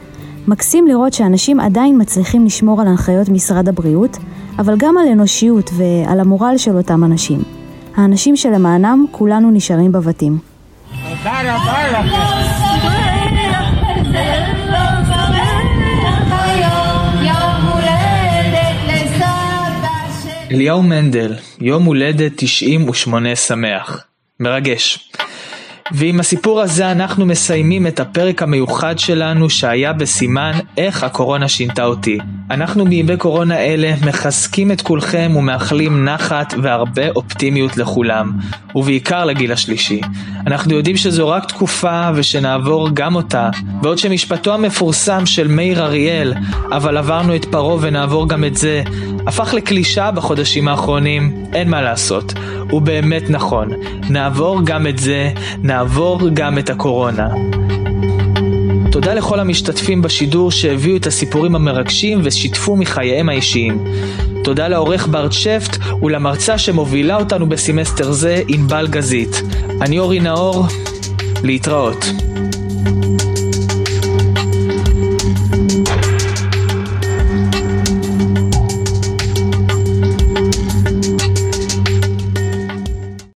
מקסים 0.48 0.86
לראות 0.86 1.12
שאנשים 1.12 1.60
עדיין 1.60 2.00
מצליחים 2.00 2.44
לשמור 2.44 2.80
על 2.80 2.86
הנחיות 2.88 3.28
משרד 3.28 3.68
הבריאות, 3.68 4.16
אבל 4.58 4.74
גם 4.78 4.98
על 4.98 5.08
אנושיות 5.12 5.70
ועל 5.76 6.20
המורל 6.20 6.54
של 6.56 6.76
אותם 6.76 7.04
אנשים. 7.04 7.38
האנשים 7.96 8.36
שלמענם 8.36 9.04
כולנו 9.10 9.50
נשארים 9.50 9.92
בבתים. 9.92 10.38
תודה 10.90 11.40
רבה 11.42 12.00
לכם. 12.00 12.65
אליהו 20.50 20.82
מנדל, 20.82 21.34
יום 21.60 21.84
הולדת 21.84 22.32
98 22.36 23.36
שמח. 23.36 24.04
מרגש. 24.40 25.10
ועם 25.92 26.20
הסיפור 26.20 26.60
הזה 26.60 26.92
אנחנו 26.92 27.26
מסיימים 27.26 27.86
את 27.86 28.00
הפרק 28.00 28.42
המיוחד 28.42 28.98
שלנו 28.98 29.50
שהיה 29.50 29.92
בסימן 29.92 30.52
איך 30.76 31.04
הקורונה 31.04 31.48
שינתה 31.48 31.84
אותי. 31.84 32.18
אנחנו 32.50 32.84
בימי 32.84 33.16
קורונה 33.16 33.58
אלה 33.58 33.94
מחזקים 34.06 34.72
את 34.72 34.80
כולכם 34.80 35.32
ומאחלים 35.36 36.04
נחת 36.04 36.54
והרבה 36.62 37.08
אופטימיות 37.08 37.76
לכולם, 37.76 38.32
ובעיקר 38.74 39.24
לגיל 39.24 39.52
השלישי. 39.52 40.00
אנחנו 40.46 40.74
יודעים 40.74 40.96
שזו 40.96 41.28
רק 41.28 41.44
תקופה 41.44 42.10
ושנעבור 42.14 42.88
גם 42.94 43.14
אותה, 43.14 43.50
בעוד 43.80 43.98
שמשפטו 43.98 44.54
המפורסם 44.54 45.26
של 45.26 45.48
מאיר 45.48 45.84
אריאל, 45.84 46.34
אבל 46.72 46.96
עברנו 46.96 47.36
את 47.36 47.44
פרעה 47.44 47.76
ונעבור 47.80 48.28
גם 48.28 48.44
את 48.44 48.56
זה, 48.56 48.82
הפך 49.26 49.54
לקלישה 49.54 50.10
בחודשים 50.10 50.68
האחרונים, 50.68 51.44
אין 51.52 51.70
מה 51.70 51.82
לעשות. 51.82 52.32
הוא 52.70 52.82
באמת 52.82 53.30
נכון, 53.30 53.68
נעבור 54.10 54.60
גם 54.64 54.86
את 54.86 54.98
זה, 54.98 55.30
נעבור 55.62 56.20
גם 56.34 56.58
את 56.58 56.70
הקורונה. 56.70 57.28
תודה 58.96 59.14
לכל 59.14 59.40
המשתתפים 59.40 60.02
בשידור 60.02 60.50
שהביאו 60.50 60.96
את 60.96 61.06
הסיפורים 61.06 61.54
המרגשים 61.54 62.20
ושיתפו 62.24 62.76
מחייהם 62.76 63.28
האישיים. 63.28 63.84
תודה 64.44 64.68
לעורך 64.68 65.08
ברט 65.10 65.32
שפט 65.32 65.76
ולמרצה 66.02 66.58
שמובילה 66.58 67.16
אותנו 67.16 67.48
בסמסטר 67.48 68.12
זה, 68.12 68.42
ענבל 68.48 68.86
גזית. 68.90 69.42
אני 69.80 69.98
אורי 69.98 70.20
נאור, 70.20 70.66
להתראות. 71.42 72.04